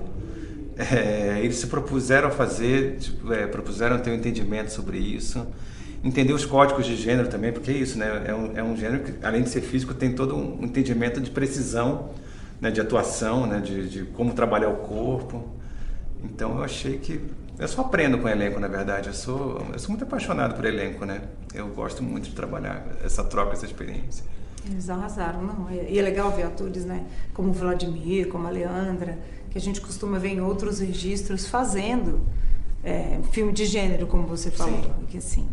[0.77, 5.45] É, eles se propuseram a fazer, tipo, é, propuseram ter um entendimento sobre isso,
[6.03, 8.25] entender os códigos de gênero também, porque é isso, né?
[8.27, 11.31] É um, é um gênero que, além de ser físico, tem todo um entendimento de
[11.31, 12.11] precisão,
[12.61, 12.71] né?
[12.71, 13.61] de atuação, né?
[13.61, 15.49] De, de como trabalhar o corpo.
[16.23, 17.21] Então eu achei que
[17.59, 19.09] eu só aprendo com elenco, na verdade.
[19.09, 21.23] Eu sou, eu sou muito apaixonado por elenco, né?
[21.53, 24.25] Eu gosto muito de trabalhar essa troca, essa experiência.
[24.65, 25.71] Eles arrasaram, não.
[25.71, 27.05] E é legal ver atores, né?
[27.35, 29.19] Como o Vladimir, como a Leandra,
[29.51, 32.21] que a gente costuma ver em outros registros fazendo
[32.85, 34.83] é, filme de gênero, como você falou.
[34.83, 35.07] Sim.
[35.09, 35.49] Que, assim,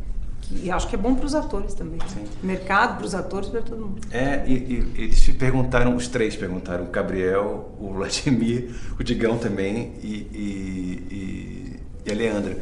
[0.48, 2.00] que acho que é bom para os atores também.
[2.08, 2.26] Sim.
[2.44, 4.02] Mercado para os atores, para todo mundo.
[4.12, 8.70] É, e, e, eles perguntaram, os três perguntaram, o Gabriel, o Vladimir,
[9.00, 12.58] o Digão também e, e, e a Leandra.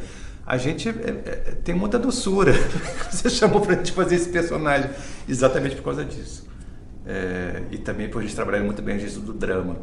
[0.46, 2.52] A gente é, é, tem muita doçura.
[3.10, 4.90] Você chamou pra gente fazer esse personagem
[5.28, 6.46] exatamente por causa disso.
[7.06, 9.76] É, e também por eles trabalharem muito bem a registro do drama.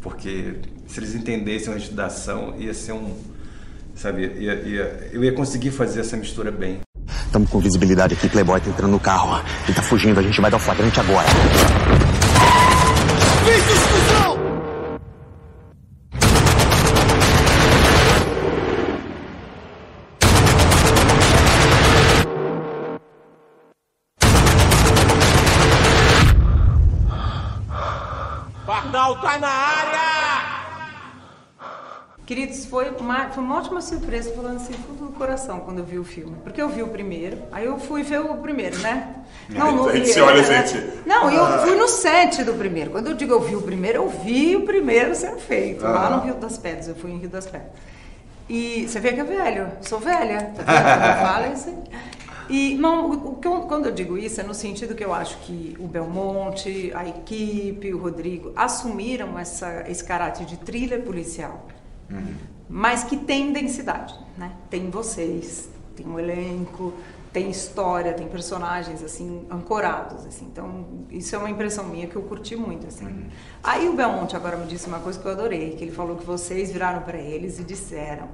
[0.00, 3.16] Porque se eles entendessem o registro da ação, ia ser um.
[3.94, 6.80] Sabe, ia, ia, eu ia conseguir fazer essa mistura bem.
[7.26, 9.42] Estamos com visibilidade aqui, Playboy tá entrando no carro.
[9.64, 11.26] Ele tá fugindo, a gente vai dar o flagrante agora.
[32.26, 35.98] Queridos, foi uma, foi uma ótima surpresa, falando assim, fundo do coração, quando eu vi
[35.98, 36.34] o filme.
[36.42, 39.16] Porque eu vi o primeiro, aí eu fui ver o primeiro, né?
[39.88, 40.82] a gente se olha, gente.
[41.04, 42.90] Não, eu fui no set do primeiro.
[42.90, 46.22] Quando eu digo eu vi o primeiro, eu vi o primeiro sendo feito, lá no
[46.22, 46.88] Rio das Pedras.
[46.88, 47.70] Eu fui em Rio das Pedras.
[48.48, 51.52] E você vê que é velho, sou velha, tá vendo?
[51.54, 51.74] Isso.
[52.48, 55.38] E não, o, que eu- quando eu digo isso é no sentido que eu acho
[55.38, 61.66] que o Belmonte, a equipe, o Rodrigo assumiram essa, esse caráter de thriller policial
[62.68, 64.52] mas que tem densidade, né?
[64.70, 66.92] Tem vocês, tem um elenco,
[67.32, 70.46] tem história, tem personagens assim ancorados, assim.
[70.46, 73.26] Então isso é uma impressão minha que eu curti muito, assim.
[73.62, 76.24] Aí o Belmonte agora me disse uma coisa que eu adorei, que ele falou que
[76.24, 78.28] vocês viraram para eles e disseram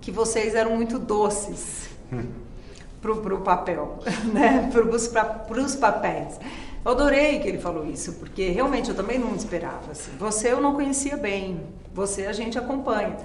[0.00, 1.88] que vocês eram muito doces
[3.00, 3.98] pro, pro papel,
[4.32, 4.70] né?
[5.12, 6.38] Pra, pros papéis.
[6.86, 9.90] Eu adorei que ele falou isso, porque realmente eu também não esperava.
[9.90, 10.12] Assim.
[10.20, 11.60] Você eu não conhecia bem,
[11.92, 13.16] você a gente acompanha.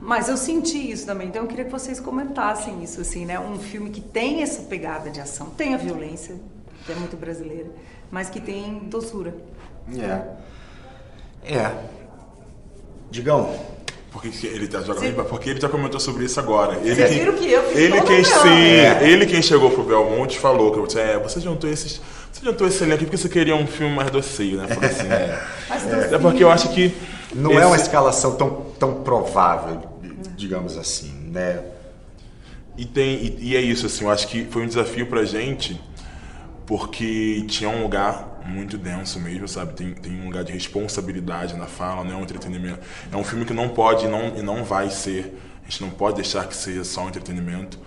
[0.00, 3.38] Mas eu senti isso também, então eu queria que vocês comentassem isso, assim, né?
[3.38, 6.34] Um filme que tem essa pegada de ação, tem a violência,
[6.84, 7.70] que é muito brasileira,
[8.10, 9.32] mas que tem doçura.
[9.96, 11.54] É.
[11.54, 11.70] É.
[13.12, 13.54] Digão.
[14.10, 16.78] Porque ele tá jogando, porque ele já comentou sobre isso agora.
[16.78, 18.48] Ele Vocês quem, viram que eu fiz ele quem sim.
[18.48, 19.08] É.
[19.08, 22.00] ele quem chegou pro Belmonte falou que é, você juntou esses,
[22.34, 24.66] você juntou esse aqui porque você queria um filme mais doceio, né?
[24.82, 26.10] Assim, é.
[26.14, 26.92] é porque eu acho que
[27.34, 29.82] Não esse- é uma escalação tão, tão provável,
[30.36, 31.62] digamos assim, né?
[32.76, 35.80] E tem e, e é isso assim, eu acho que foi um desafio pra gente
[36.66, 39.74] porque tinha um lugar muito denso mesmo, sabe?
[39.74, 42.80] Tem, tem um lugar de responsabilidade na fala, não é um entretenimento.
[43.12, 45.38] É um filme que não pode e não, e não vai ser.
[45.62, 47.78] A gente não pode deixar que seja só um entretenimento,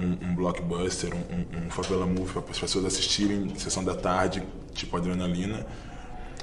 [0.00, 4.42] um, um blockbuster, um, um, favela movie para as pessoas assistirem sessão da tarde,
[4.72, 5.66] tipo adrenalina.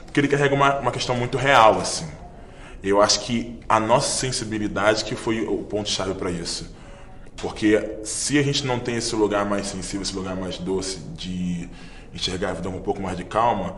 [0.05, 2.07] Porque ele carrega uma, uma questão muito real, assim.
[2.83, 6.75] Eu acho que a nossa sensibilidade que foi o ponto-chave para isso.
[7.35, 11.69] Porque se a gente não tem esse lugar mais sensível, esse lugar mais doce de
[12.13, 13.77] enxergar a vida um pouco mais de calma,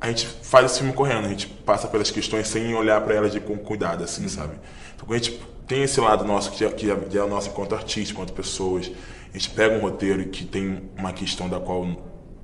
[0.00, 3.32] a gente faz esse filme correndo, a gente passa pelas questões sem olhar para elas
[3.32, 4.56] de, com cuidado, assim, sabe?
[4.94, 7.28] Então, quando a gente tem esse lado nosso, que é, que é, que é o
[7.28, 8.90] nosso enquanto artista, enquanto pessoas,
[9.32, 11.86] a gente pega um roteiro que tem uma questão da qual,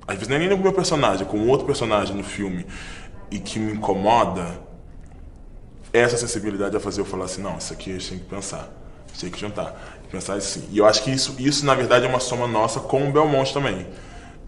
[0.07, 2.65] às vezes não é nem com o meu personagem, é com outro personagem no filme,
[3.31, 4.45] e que me incomoda,
[5.91, 8.71] essa sensibilidade vai fazer eu falar assim, não, isso aqui a gente tem que pensar,
[9.07, 10.63] a gente tem que juntar, pensar assim.
[10.71, 13.53] E eu acho que isso, isso na verdade é uma soma nossa com o Belmonte
[13.53, 13.87] também.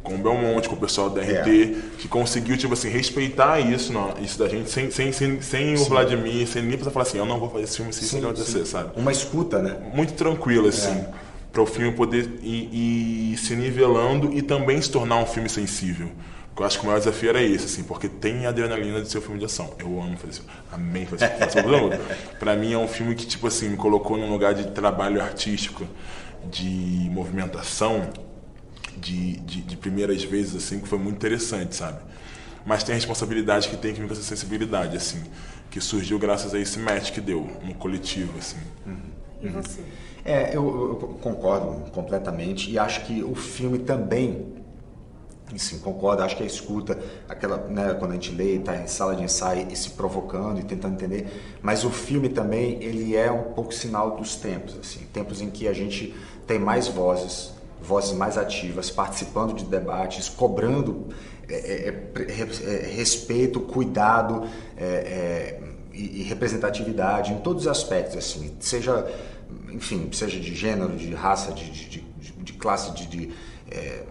[0.03, 4.13] Com o Belmonte, com o pessoal da RT, que conseguiu, tipo assim, respeitar isso, não,
[4.21, 5.86] isso da gente, sem, sem, sem, sem o.
[5.86, 8.23] Vladimir, sem nem precisar falar assim, eu não vou fazer esse filme se isso Sim,
[8.23, 8.91] acontecer, sabe?
[8.95, 9.77] Uma escuta, né?
[9.95, 11.03] Muito tranquilo, assim,
[11.55, 16.11] para o filme poder ir, ir se nivelando e também se tornar um filme sensível.
[16.49, 19.09] Porque eu acho que o maior desafio era esse, assim, porque tem a adrenalina de
[19.09, 19.73] ser um filme de ação.
[19.79, 20.45] Eu amo fazer isso.
[20.69, 22.37] Amei fazer isso.
[22.39, 25.87] Pra mim é um filme que, tipo assim, me colocou num lugar de trabalho artístico,
[26.51, 28.09] de movimentação,
[28.97, 31.99] de, de, de primeiras vezes, assim, que foi muito interessante, sabe?
[32.65, 35.23] Mas tem a responsabilidade que tem que vir com essa sensibilidade, assim,
[35.71, 38.57] que surgiu graças a esse match que deu no coletivo, assim.
[39.41, 39.81] E você?
[40.26, 44.55] É, eu, eu concordo completamente e acho que o filme também,
[45.55, 46.97] sim, concordo, acho que a escuta,
[47.30, 50.63] aquela, né, quando a gente lê, está em sala de ensaio e se provocando e
[50.63, 55.41] tentando entender, mas o filme também, ele é um pouco sinal dos tempos, assim, tempos
[55.41, 56.15] em que a gente
[56.47, 61.05] tem mais vozes, vozes mais ativas, participando de debates, cobrando
[61.47, 65.59] é, é, é, respeito, cuidado é, é,
[65.93, 69.07] e, e representatividade em todos os aspectos, assim, seja,
[69.76, 73.32] enfim, seja de gênero, de raça, de, de, de, de classe, de, de,
[73.69, 74.03] é,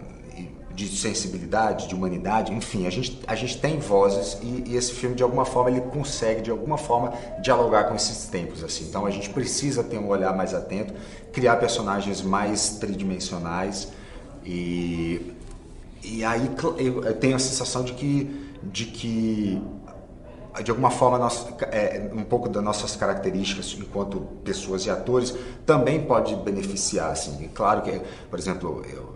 [0.74, 5.14] de sensibilidade, de humanidade, enfim, a gente, a gente tem vozes e, e, esse filme
[5.14, 8.84] de alguma forma ele consegue de alguma forma dialogar com esses tempos, assim.
[8.84, 10.92] Então a gente precisa ter um olhar mais atento,
[11.32, 13.88] criar personagens mais tridimensionais
[14.44, 15.32] e
[16.02, 19.62] e aí eu tenho a sensação de que de que
[20.62, 25.34] de alguma forma nós, é, um pouco das nossas características enquanto pessoas e atores
[25.66, 28.00] também pode beneficiar assim claro que
[28.30, 29.14] por exemplo eu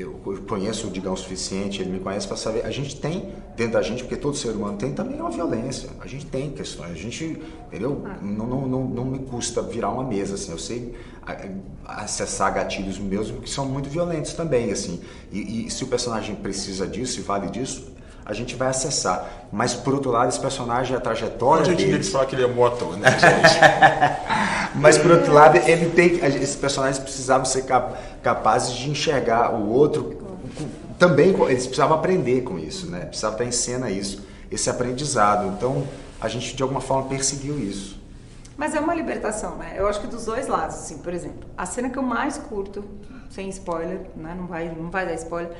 [0.00, 2.64] eu conheço o Digão o suficiente, ele me conhece para saber.
[2.64, 5.90] A gente tem dentro da gente, porque todo ser humano tem também uma violência.
[6.00, 6.92] A gente tem questões.
[6.92, 8.02] A gente, entendeu?
[8.22, 10.52] Não, não, não, não me custa virar uma mesa, assim.
[10.52, 10.94] Eu sei
[11.84, 15.00] acessar gatilhos meus que são muito violentos também, assim.
[15.30, 17.92] E, e se o personagem precisa disso e vale disso,
[18.30, 19.28] a gente vai acessar.
[19.50, 21.88] Mas por outro lado, esse personagem, a trajetória A gente dele...
[21.90, 24.78] tinha que falar que ele é moto, né, gente?
[24.78, 27.64] Mas por outro lado, ele tem, esses personagens precisavam ser
[28.22, 30.16] capazes de enxergar o outro.
[30.96, 33.00] Também eles precisavam aprender com isso, né?
[33.00, 35.48] Precisava estar em cena isso, esse aprendizado.
[35.48, 35.82] Então
[36.20, 37.98] a gente de alguma forma perseguiu isso.
[38.56, 39.74] Mas é uma libertação, né?
[39.76, 42.84] Eu acho que dos dois lados, assim, por exemplo, a cena que eu mais curto,
[43.28, 44.36] sem spoiler, né?
[44.38, 45.50] Não vai, não vai dar spoiler,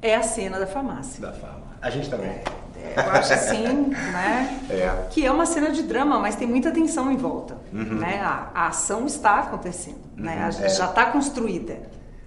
[0.00, 1.20] é a cena da farmácia.
[1.20, 1.58] Da farmácia.
[1.80, 2.30] A gente também.
[2.30, 4.60] É, eu acho assim, né?
[4.70, 5.06] É.
[5.10, 7.56] Que é uma cena de drama, mas tem muita tensão em volta.
[7.72, 7.98] Uhum.
[7.98, 8.20] Né?
[8.20, 10.24] A, a, ação está acontecendo, uhum.
[10.24, 10.44] né?
[10.44, 10.68] A, é.
[10.68, 11.78] já está construída.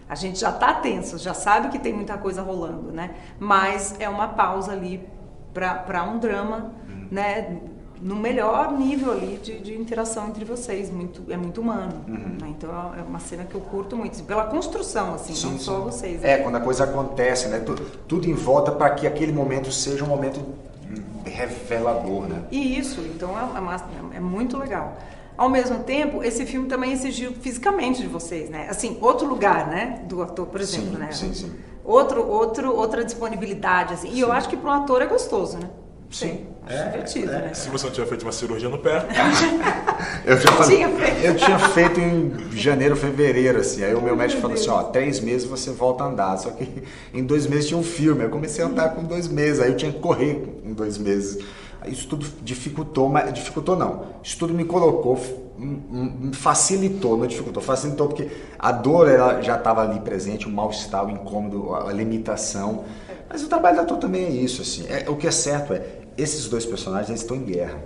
[0.09, 3.11] A gente já está tenso, já sabe que tem muita coisa rolando, né?
[3.39, 5.07] Mas é uma pausa ali
[5.53, 7.07] para um drama, uhum.
[7.09, 7.61] né?
[8.01, 12.03] No melhor nível ali de, de, interação entre vocês, muito, é muito humano.
[12.07, 12.47] Né?
[12.49, 15.63] Então é uma cena que eu curto muito, assim, pela construção, assim, sim, não sim.
[15.63, 16.21] só vocês.
[16.21, 16.31] Né?
[16.31, 17.59] É, quando a coisa acontece, né?
[17.59, 20.41] Tudo, tudo em volta para que aquele momento seja um momento
[21.23, 22.43] revelador, né?
[22.51, 23.75] E isso, então é, uma,
[24.13, 24.97] é muito legal.
[25.37, 28.67] Ao mesmo tempo, esse filme também exigiu fisicamente de vocês, né?
[28.69, 30.03] Assim, outro lugar, né?
[30.07, 31.11] Do ator, por exemplo, sim, né?
[31.11, 31.51] Sim, sim.
[31.83, 34.09] outro, outro, outra disponibilidade, assim.
[34.11, 35.69] E eu acho que para um ator é gostoso, né?
[36.11, 36.45] Sim.
[36.67, 37.51] É, divertido, né?
[37.53, 39.05] Se você não tiver feito uma cirurgia no pé.
[40.25, 41.25] Eu, já falei- Tinha feito.
[41.25, 43.83] eu tinha feito em janeiro, fevereiro, assim.
[43.83, 46.37] Aí o meu médico falou assim, ó, três meses você volta a andar.
[46.37, 46.67] Só que
[47.13, 48.21] em dois meses tinha um filme.
[48.21, 49.59] Aí eu comecei a andar com dois meses.
[49.59, 51.43] Aí eu tinha que correr em dois meses.
[51.87, 54.05] Isso tudo dificultou, mas dificultou não.
[54.23, 55.19] Isso tudo me colocou,
[55.57, 61.03] me facilitou, não dificultou, facilitou porque a dor ela já estava ali presente, o mal-estar,
[61.05, 62.83] o incômodo, a limitação.
[63.31, 64.85] Mas o trabalho do ator também é isso, assim.
[64.87, 67.81] É, o que é certo é, esses dois personagens eles estão em guerra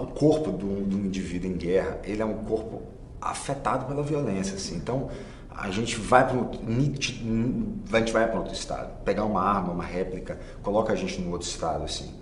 [0.00, 2.82] o corpo do, do indivíduo em guerra, ele é um corpo
[3.20, 4.76] afetado pela violência, assim.
[4.76, 5.10] Então,
[5.50, 10.40] a gente vai para a gente vai para outro estado, pegar uma arma, uma réplica,
[10.62, 12.14] coloca a gente no outro estado, assim.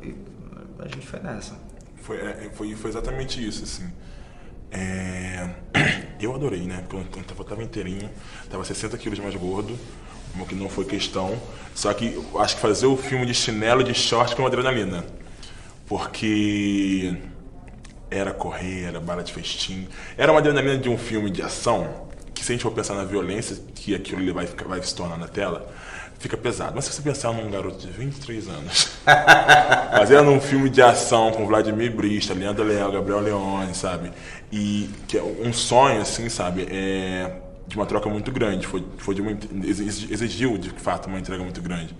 [0.00, 0.14] E
[0.78, 1.56] a gente foi nessa.
[1.96, 3.90] Foi, é, foi, foi exatamente isso, assim.
[4.70, 5.50] É,
[6.20, 6.84] Eu adorei, né?
[6.88, 8.08] Porque eu tava, tava inteirinho,
[8.48, 9.76] tava 60 quilos mais gordo,
[10.38, 11.38] o que não foi questão.
[11.74, 15.04] Só que acho que fazer o filme de chinelo de short com adrenalina.
[15.86, 17.16] Porque
[18.10, 19.88] era correr, era bala de festim.
[20.16, 23.04] Era uma adrenalina de um filme de ação, que se a gente for pensar na
[23.04, 25.72] violência que aquilo vai, vai se tornar na tela,
[26.18, 26.72] fica pesado.
[26.74, 28.90] Mas se você pensar num garoto de 23 anos,
[29.96, 34.12] fazendo um filme de ação com Vladimir Brista, Leandro Leal, Gabriel Leone, sabe?
[34.50, 36.68] E que é um sonho, assim, sabe?
[36.70, 38.66] É de uma troca muito grande.
[38.66, 39.32] Foi, foi de uma,
[39.64, 41.94] exi- exigiu, de fato, uma entrega muito grande.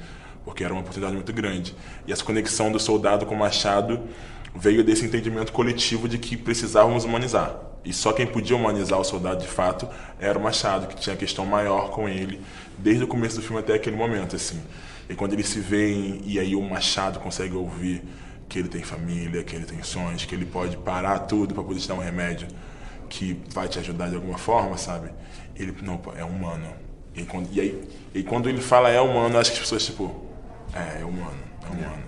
[0.45, 1.75] Porque era uma oportunidade muito grande.
[2.07, 4.01] E essa conexão do soldado com o Machado
[4.55, 7.57] veio desse entendimento coletivo de que precisávamos humanizar.
[7.85, 9.89] E só quem podia humanizar o soldado de fato
[10.21, 12.41] era o Machado, que tinha questão maior com ele,
[12.79, 14.61] desde o começo do filme até aquele momento, assim.
[15.09, 18.03] E quando eles se veem, e aí o Machado consegue ouvir
[18.49, 21.81] que ele tem família, que ele tem sonhos, que ele pode parar tudo para poder
[21.81, 22.47] te dar um remédio
[23.09, 25.11] que vai te ajudar de alguma forma, sabe?
[25.57, 26.67] Ele, não, pô, é humano.
[27.15, 30.11] E, quando, e aí, e quando ele fala é humano, acho que as pessoas, tipo,
[30.75, 32.03] é, é humano, é humano.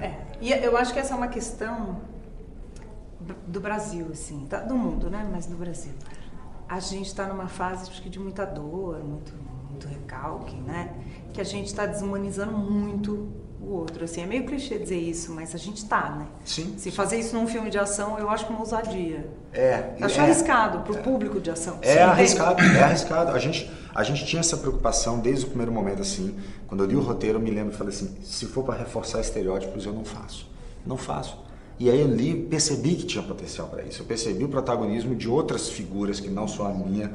[0.00, 0.14] É.
[0.40, 2.00] E eu acho que essa é uma questão
[3.46, 5.28] do Brasil, assim, tá- do mundo, né?
[5.30, 5.92] Mas do Brasil.
[6.68, 9.32] A gente está numa fase acho que de muita dor, muito,
[9.68, 10.94] muito recalque, né?
[11.32, 13.28] Que a gente está desumanizando muito
[13.60, 14.04] o outro.
[14.04, 16.26] Assim, é meio clichê dizer isso, mas a gente tá, né?
[16.44, 16.74] Sim.
[16.76, 19.28] Se fazer isso num filme de ação, eu acho uma ousadia.
[19.52, 19.94] É.
[20.00, 20.24] Acho é.
[20.24, 21.78] arriscado pro público de ação.
[21.82, 23.30] É arriscado, é arriscado.
[23.32, 26.36] A gente, a gente tinha essa preocupação desde o primeiro momento, assim.
[26.66, 29.20] Quando eu li o roteiro, eu me lembro e falei assim: se for para reforçar
[29.20, 30.48] estereótipos, eu não faço.
[30.86, 31.38] Não faço.
[31.78, 34.02] E aí eu li percebi que tinha potencial para isso.
[34.02, 37.12] Eu percebi o protagonismo de outras figuras que não só a minha,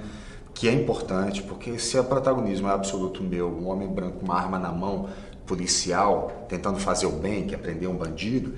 [0.53, 4.35] que é importante, porque se o protagonismo é absoluto meu, um homem branco com uma
[4.35, 5.09] arma na mão,
[5.45, 8.53] policial, tentando fazer o bem, que é prender um bandido,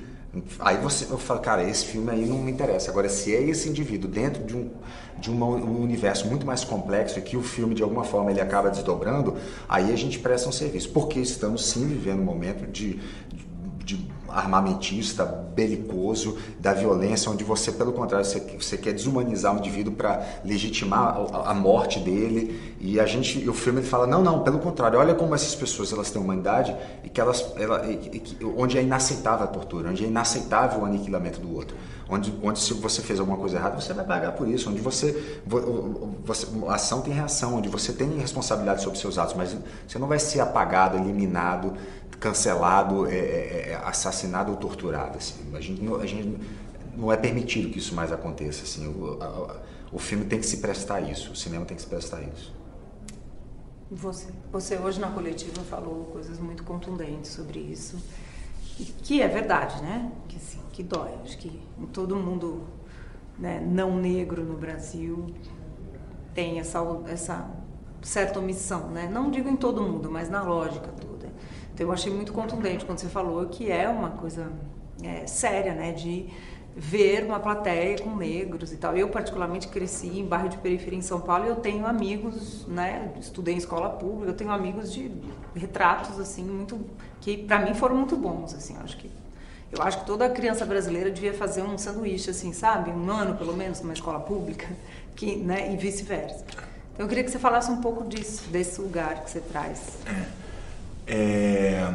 [0.59, 2.91] aí você eu falo, cara, esse filme aí não me interessa.
[2.91, 4.69] Agora, se é esse indivíduo dentro de um,
[5.17, 8.41] de uma- um universo muito mais complexo e que o filme, de alguma forma, ele
[8.41, 9.35] acaba desdobrando,
[9.67, 10.89] aí a gente presta um serviço.
[10.89, 12.99] Porque estamos sim vivendo um momento de,
[13.83, 14.05] de
[14.35, 20.23] armamentista, belicoso, da violência, onde você, pelo contrário, você, você quer desumanizar o indivíduo para
[20.43, 22.75] legitimar a, a morte dele.
[22.79, 25.91] E a gente, o filme ele fala, não, não, pelo contrário, olha como essas pessoas
[25.93, 30.03] elas têm humanidade e que elas, ela, e- e onde é inaceitável a tortura, onde
[30.03, 31.75] é inaceitável o aniquilamento do outro.
[32.07, 34.69] Onde, onde se você fez alguma coisa errada, você vai pagar por isso.
[34.69, 39.57] Onde você, vo- você ação tem reação, onde você tem responsabilidade sobre seus atos, mas
[39.87, 41.73] você não vai ser apagado, eliminado,
[42.25, 45.17] cancelado, é, é, é, assassinado ou torturado.
[45.17, 45.35] Assim.
[45.55, 46.37] A, gente, não- a gente
[46.97, 48.63] não é permitido que isso mais aconteça.
[48.63, 48.87] Assim.
[48.87, 49.61] O, a-
[49.91, 52.23] o filme tem que se prestar a isso, o cinema tem que se prestar a
[52.23, 52.53] isso.
[53.89, 57.97] Você, você hoje na coletiva falou coisas muito contundentes sobre isso.
[59.03, 60.11] Que é verdade, né?
[60.27, 61.11] Que, assim, que dói.
[61.23, 62.63] Acho que em todo mundo
[63.39, 65.27] né, não negro no Brasil
[66.33, 67.49] tem essa, essa
[68.01, 69.07] certa omissão, né?
[69.11, 71.14] Não digo em todo mundo, mas na lógica toda.
[71.75, 74.49] Então eu achei muito contundente quando você falou que é uma coisa
[75.03, 75.91] é, séria, né?
[75.91, 76.25] De
[76.73, 78.95] ver uma plateia com negros e tal.
[78.95, 83.11] Eu particularmente cresci em bairro de periferia em São Paulo e eu tenho amigos, né?
[83.19, 85.11] Estudei em escola pública, eu tenho amigos de
[85.53, 86.79] retratos assim muito
[87.19, 88.77] que para mim foram muito bons, assim.
[88.81, 89.11] Acho que
[89.69, 92.89] eu acho que toda criança brasileira devia fazer um sanduíche assim, sabe?
[92.89, 94.65] Um ano pelo menos numa escola pública,
[95.13, 95.73] que, né?
[95.73, 96.45] E vice-versa.
[96.93, 99.97] Então eu queria que você falasse um pouco disso, desse lugar que você traz.
[101.07, 101.93] É,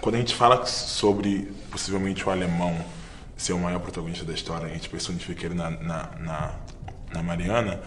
[0.00, 2.76] quando a gente fala sobre possivelmente o alemão
[3.36, 6.54] ser o maior protagonista da história, a gente personifica ele na, na, na,
[7.12, 7.80] na Mariana,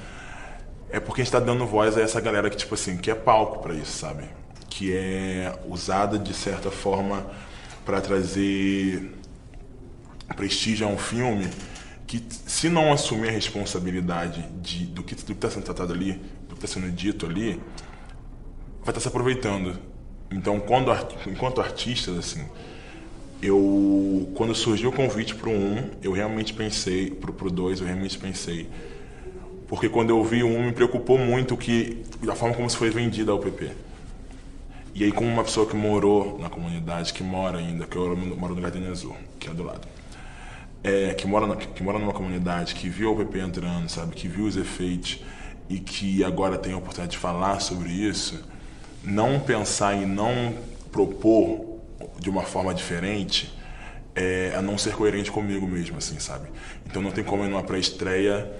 [0.90, 3.16] é porque a gente está dando voz a essa galera que, tipo assim, que é
[3.16, 4.26] palco para isso, sabe?
[4.70, 7.26] Que é usada de certa forma
[7.86, 9.12] para trazer
[10.36, 11.50] prestígio a um filme
[12.06, 16.14] que, se não assumir a responsabilidade de, do que está sendo tratado ali,
[16.48, 17.62] do que está sendo dito ali,
[18.82, 19.80] vai estar se aproveitando.
[20.32, 20.92] Então, quando,
[21.28, 22.46] enquanto artistas, assim,
[23.42, 27.86] eu quando surgiu o convite para o 1, eu realmente pensei, para o 2, eu
[27.88, 28.70] realmente pensei.
[29.68, 32.90] Porque quando eu vi o 1, me preocupou muito que da forma como se foi
[32.90, 33.72] vendida a UPP.
[34.94, 38.56] E aí, como uma pessoa que morou na comunidade, que mora ainda, que eu moro
[38.56, 39.88] no Jardim Azul, que é do lado,
[40.84, 44.28] é, que, mora na, que mora numa comunidade, que viu a UPP entrando, sabe, que
[44.28, 45.24] viu os efeitos
[45.70, 48.44] e que agora tem a oportunidade de falar sobre isso,
[49.04, 50.54] não pensar e não
[50.92, 51.80] propor
[52.20, 53.54] de uma forma diferente
[54.16, 56.50] é, a não ser coerente comigo mesmo, assim, sabe?
[56.86, 58.52] Então não tem como ir numa pré-estreia,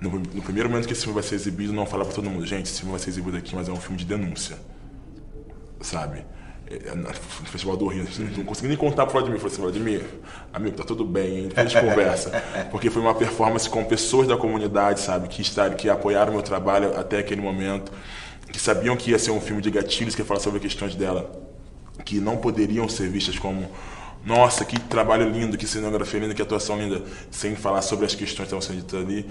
[0.00, 2.44] no, no, primeiro momento que esse filme vai ser exibido, não falar para todo mundo,
[2.46, 4.56] gente, esse filme vai ser exibido aqui, mas é um filme de denúncia,
[5.80, 6.24] sabe?
[6.68, 10.04] É, é no Festival do Rio, não consegui nem contar pro Vladimir, falei assim, Vladimir,
[10.52, 11.48] amigo, tá tudo bem, hein?
[11.48, 12.30] Depois a gente conversa.
[12.70, 16.98] Porque foi uma performance com pessoas da comunidade, sabe, que, estaram, que apoiaram meu trabalho
[16.98, 17.92] até aquele momento,
[18.52, 21.50] que sabiam que ia ser um filme de gatilhos, que ia falar sobre questões dela
[22.04, 23.68] que não poderiam ser vistas como
[24.24, 28.48] nossa, que trabalho lindo, que cenografia linda, que atuação linda, sem falar sobre as questões
[28.48, 29.28] que estavam sendo ditas ali.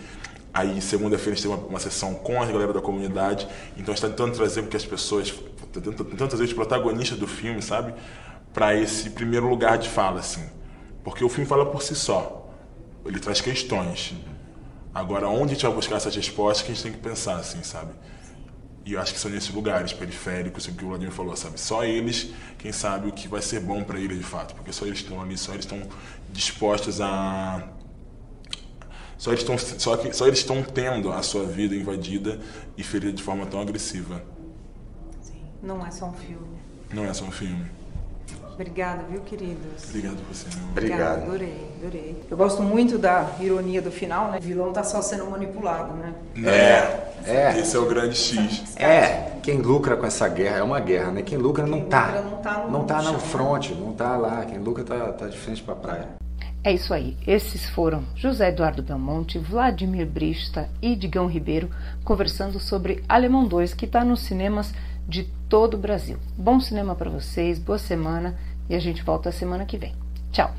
[0.54, 3.48] Aí, segunda-feira, a gente teve uma, uma, sessão com a galera da comunidade.
[3.78, 5.34] Então, a gente está tentando trazer que as pessoas,
[5.72, 7.94] tentando, tentando trazer os protagonistas do filme, sabe?
[8.54, 10.44] Para esse primeiro lugar de fala, assim.
[11.06, 12.50] Porque o filme fala por si só.
[13.06, 14.14] Ele traz questões.
[14.94, 17.64] Agora, onde a gente vai buscar essas respostas que a gente tem que pensar, assim,
[17.64, 17.94] sabe?
[18.86, 21.60] E eu acho que são nesses lugares periféricos, o que o Vladimir falou, sabe?
[21.60, 24.86] Só eles, quem sabe o que vai ser bom para eles de fato, porque só
[24.86, 25.82] eles estão ali, só eles estão
[26.32, 27.70] dispostos a
[29.22, 32.40] só eles estão só, que, só eles estão tendo a sua vida invadida
[32.76, 34.24] e ferida de forma tão agressiva.
[35.22, 36.58] Sim, não é só um filme.
[36.92, 37.81] Não é só um filme.
[38.62, 39.90] Obrigada, viu, queridos?
[39.90, 40.46] Obrigado por você.
[40.70, 41.24] Obrigado.
[41.24, 42.24] Adorei, adorei.
[42.30, 44.38] Eu gosto muito da ironia do final, né?
[44.38, 46.14] O vilão tá só sendo manipulado, né?
[46.46, 47.60] É, é.
[47.60, 48.78] Esse é o grande X.
[48.78, 51.24] É, quem lucra com essa guerra é uma guerra, né?
[51.24, 52.06] Quem lucra Quem não tá.
[52.06, 53.20] lucra não tá no Não tá no né?
[53.20, 54.46] front, não tá lá.
[54.46, 56.10] Quem lucra tá, tá de frente pra praia.
[56.64, 57.18] É isso aí.
[57.26, 61.72] Esses foram José Eduardo Belmonte, Vladimir Brista e Digão Ribeiro
[62.04, 64.72] conversando sobre Alemão 2, que está nos cinemas
[65.08, 66.18] de todo o Brasil.
[66.38, 68.38] Bom cinema para vocês, boa semana
[68.72, 69.94] e a gente volta semana que vem.
[70.32, 70.56] Tchau.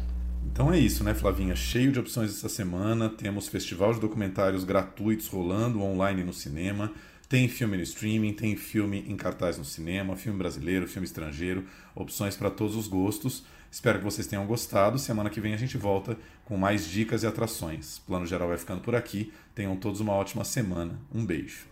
[0.53, 1.57] Então é isso, né, Flavinha?
[1.57, 3.09] Cheio de opções essa semana.
[3.09, 6.93] Temos festival de documentários gratuitos rolando online no cinema.
[7.27, 12.37] Tem filme no streaming, tem filme em cartaz no cinema, filme brasileiro, filme estrangeiro, opções
[12.37, 13.45] para todos os gostos.
[13.71, 14.99] Espero que vocês tenham gostado.
[14.99, 17.99] Semana que vem a gente volta com mais dicas e atrações.
[18.01, 19.33] Plano Geral vai ficando por aqui.
[19.55, 21.01] Tenham todos uma ótima semana.
[21.15, 21.67] Um beijo.